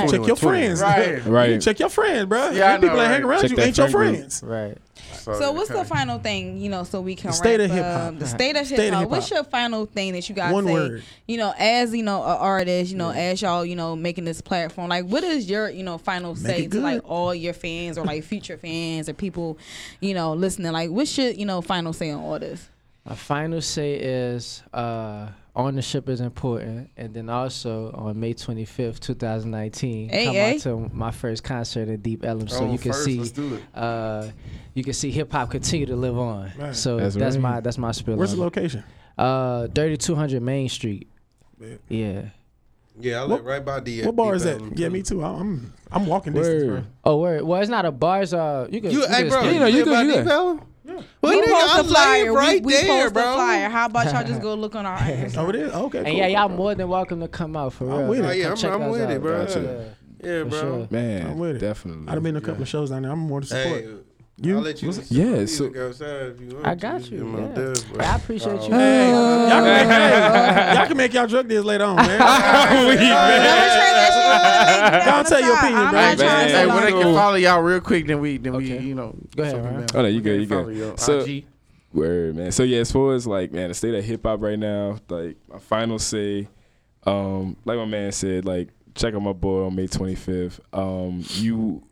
[0.09, 0.81] check your friends.
[0.81, 1.25] Right.
[1.25, 1.61] Right.
[1.61, 2.51] Check your friends, bro.
[2.51, 4.41] Yeah, I people know, that hang around you ain't your friends.
[4.43, 4.77] Right.
[5.13, 8.13] So what's the final thing, you know, so we can The state wrap of hip-hop.
[8.13, 8.19] up?
[8.19, 9.09] The state of hip hop.
[9.09, 10.73] What's your final thing that you guys One say?
[10.73, 11.03] word.
[11.27, 14.41] You know, as you know, an artist, you know, as y'all, you know, making this
[14.41, 18.05] platform, like, what is your, you know, final say to like all your fans or
[18.05, 19.57] like future fans or people,
[19.99, 20.71] you know, listening?
[20.71, 22.69] Like, what should you know final say on all this?
[23.05, 30.09] My final say is uh, ownership is important, and then also on May 25th, 2019,
[30.09, 30.55] Hey, come hey.
[30.55, 33.31] out to my first concert at Deep Ellum, so Oh, you can first, see, let's
[33.31, 33.63] do it.
[33.75, 34.27] uh,
[34.73, 36.51] you can see hip hop continue to live on.
[36.57, 36.75] Right.
[36.75, 37.41] So That's that's, right.
[37.55, 38.15] my that's my spiel.
[38.15, 38.83] Where's on the location?
[39.17, 41.07] Uh, 3200 Main Street.
[41.89, 42.23] Yeah.
[42.99, 44.05] Yeah, I What- live right by the.
[44.05, 44.61] What bar is that?
[44.77, 45.23] Yeah, me too.
[45.23, 46.83] I'm I'm walking distance, bro.
[47.05, 47.41] Oh, word.
[47.43, 48.21] Well, it's not a bar.
[48.21, 48.91] It's uh, you can.
[48.91, 49.53] You, you hey, can bro, explain.
[49.53, 50.91] you know, you live good, by you Deep good.
[50.93, 51.05] Ellum?
[51.21, 52.33] Well, we nigga, post I the flyer.
[52.33, 53.23] right we, we there, post bro.
[53.23, 53.69] the flyer.
[53.69, 55.37] How about y'all just go look on our Instagram?
[55.37, 55.71] Oh, it is.
[55.73, 56.07] Okay, cool.
[56.07, 58.07] And yeah, y'all more than welcome to come out for I'm real.
[58.09, 58.37] with it.
[58.37, 59.45] Yeah, I'm- check I'm us with it, bro.
[59.45, 59.95] Gotcha.
[60.23, 60.59] Yeah, bro.
[60.59, 60.87] sure.
[60.91, 61.59] Man, I'm with it.
[61.59, 62.07] definitely.
[62.07, 63.11] I've been a couple of shows down there.
[63.11, 63.83] I'm more to support.
[63.83, 63.89] Hey,
[64.43, 64.55] You?
[64.57, 64.87] I'll let you.
[64.87, 66.81] Listen Yeah, so- music outside if you want I to.
[66.81, 67.23] got you.
[67.23, 67.47] know, Yeah.
[67.53, 67.77] dub.
[68.01, 68.73] I appreciate you.
[68.73, 72.19] Hey, y'all, can make, hey, y'all can make y'all drug deals later on, man.
[75.05, 76.01] Don't tell your opinion, I'm bro.
[76.01, 76.49] not Man.
[76.49, 79.15] Hey, when they can follow y'all real quick, then we then we you know.
[79.35, 79.87] Go ahead, something man.
[79.93, 80.99] Oh, no, you good, you Follow good.
[80.99, 81.45] So- IG.
[81.93, 82.53] Word, man.
[82.53, 85.35] So yeah, as far as like, man, the state of hip hop right now, like
[85.51, 86.47] my final say,
[87.05, 90.61] um, like my man said, like check out my boy on May 25th.
[90.71, 91.83] Um, you,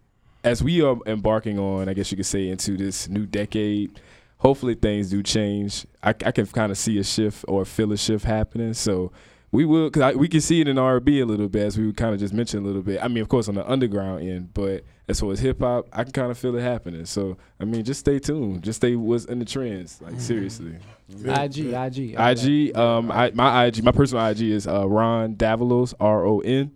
[0.43, 3.99] as we are embarking on, I guess you could say, into this new decade.
[4.37, 5.85] Hopefully things do change.
[6.01, 8.73] I, I can kind of see a shift or feel a shift happening.
[8.73, 9.11] So
[9.51, 11.91] we will, cause I, we can see it in R&B a little bit, as we
[11.91, 13.03] kind of just mentioned a little bit.
[13.03, 16.03] I mean, of course, on the underground end, but as far as hip hop, I
[16.03, 17.03] can kind of feel it happening.
[17.05, 18.63] So I mean, just stay tuned.
[18.63, 19.99] Just stay what's in the trends.
[20.01, 20.77] Like seriously.
[21.09, 22.45] IG, IG, all that.
[22.45, 26.71] IG, um, I, my IG, my personal IG is uh, Ron Davalos, R O N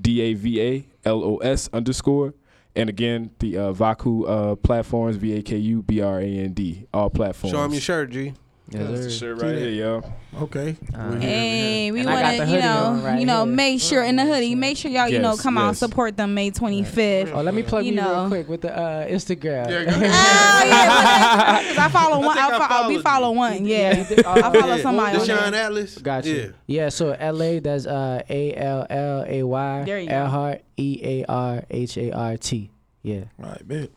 [0.00, 2.32] D A V A L O S underscore.
[2.76, 6.52] And again, the uh, Vaku uh, platforms, V A K U B R A N
[6.52, 7.52] D, all platforms.
[7.52, 8.34] Show him your shirt, G.
[8.70, 9.36] Yes, That's the sir.
[9.36, 10.02] shirt right here, yo.
[10.40, 10.74] Okay.
[10.94, 13.44] Uh, Hey, we And I want got to, the you hoodie know, right you know,
[13.44, 13.54] here.
[13.54, 16.32] make sure in the hoodie, make sure y'all, you know, Yes, come out support them
[16.34, 17.32] May 25th.
[17.34, 18.20] Oh, let me plug You you, know.
[18.22, 19.68] real quick with the uh, Instagram.
[19.68, 22.36] Yeah, Oh yeah, because I follow one.
[22.36, 23.66] think I I follow, we followed follow one.
[23.66, 24.82] Yeah, Oh, I follow yeah.
[24.82, 25.64] somebody on Deshaun there.
[25.66, 25.98] Atlas.
[25.98, 26.34] Got you.
[26.66, 26.82] Yeah.
[26.84, 26.88] Yeah.
[26.88, 30.14] so LA, that's uh, A L L A Y There you go.
[30.14, 32.70] Earhart, E A R H A R T.
[33.02, 33.24] Yeah.
[33.42, 33.90] All right, bet.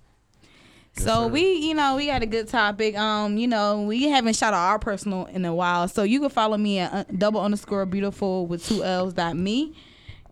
[0.99, 2.97] So we, you know, we had a good topic.
[2.97, 5.87] Um, you know, we haven't shot out our personal in a while.
[5.87, 9.73] So you can follow me at uh, double underscore beautiful with two L's dot me.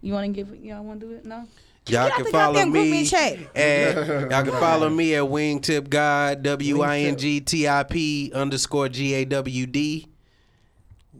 [0.01, 0.55] You want to give?
[0.63, 1.26] Y'all want to do it?
[1.26, 1.47] No.
[1.88, 3.95] Y'all can follow me and at
[4.32, 8.89] y'all can follow me at Wingtip God W I N G T I P underscore
[8.89, 10.07] G A W D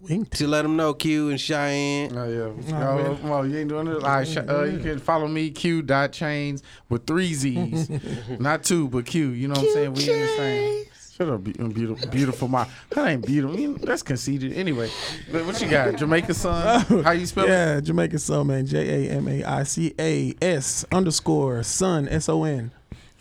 [0.10, 0.38] Winked.
[0.38, 2.18] to let them know Q and Cheyenne.
[2.18, 2.72] Oh yeah.
[2.72, 3.30] Nah, Oh, man.
[3.30, 3.96] well, you ain't doing it.
[3.96, 7.90] All right, sh- uh, you can follow me Q dot chains with three Z's,
[8.40, 9.30] not two, but Q.
[9.30, 9.94] You know what I'm saying?
[9.94, 10.86] We in the same.
[11.18, 12.48] Shut up, beautiful, beautiful.
[12.50, 13.58] My that ain't beautiful.
[13.58, 14.52] You know, that's conceited.
[14.52, 14.90] Anyway,
[15.32, 15.96] what you got?
[15.96, 16.82] Jamaica son.
[17.04, 17.50] How you spell it?
[17.50, 18.66] Yeah, Jamaican Son, man.
[18.66, 22.72] J A M A I C A S underscore Son S O N.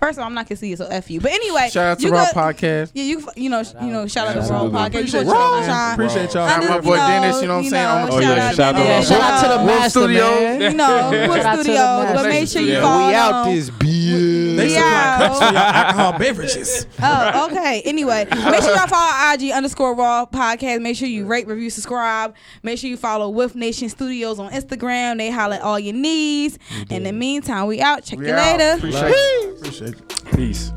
[0.05, 1.19] First of all, I'm not gonna see you, so f you.
[1.19, 2.91] But anyway, Shout out to Raw Podcast.
[2.93, 4.87] Yeah, you you know you know shout out to Raw Podcast.
[4.89, 5.71] Appreciate y'all, check man.
[5.71, 5.93] out Sean.
[5.95, 6.49] Appreciate y'all.
[6.49, 9.07] Shout out my boy Dennis, you know what I'm saying, Oh, yeah, shout out to
[9.09, 10.61] shout out to the Wolf master, man.
[10.61, 13.09] You know, Wolf Shout out to the Studios, but make sure you follow.
[13.09, 14.57] we out this beer.
[14.57, 16.87] They supply cups for y'all alcohol beverages.
[17.07, 17.83] Oh, okay.
[17.85, 20.81] Anyway, make sure y'all follow IG underscore Raw Podcast.
[20.81, 22.35] Make sure you rate, review, subscribe.
[22.63, 25.19] Make sure you follow Wolf Nation Studios on Instagram.
[25.19, 26.59] They holler at all your needs.
[26.89, 28.05] In the meantime, we out.
[28.05, 28.75] Check you later.
[28.79, 29.55] Appreciate.
[29.59, 29.94] Appreciate it.
[30.35, 30.73] Peace.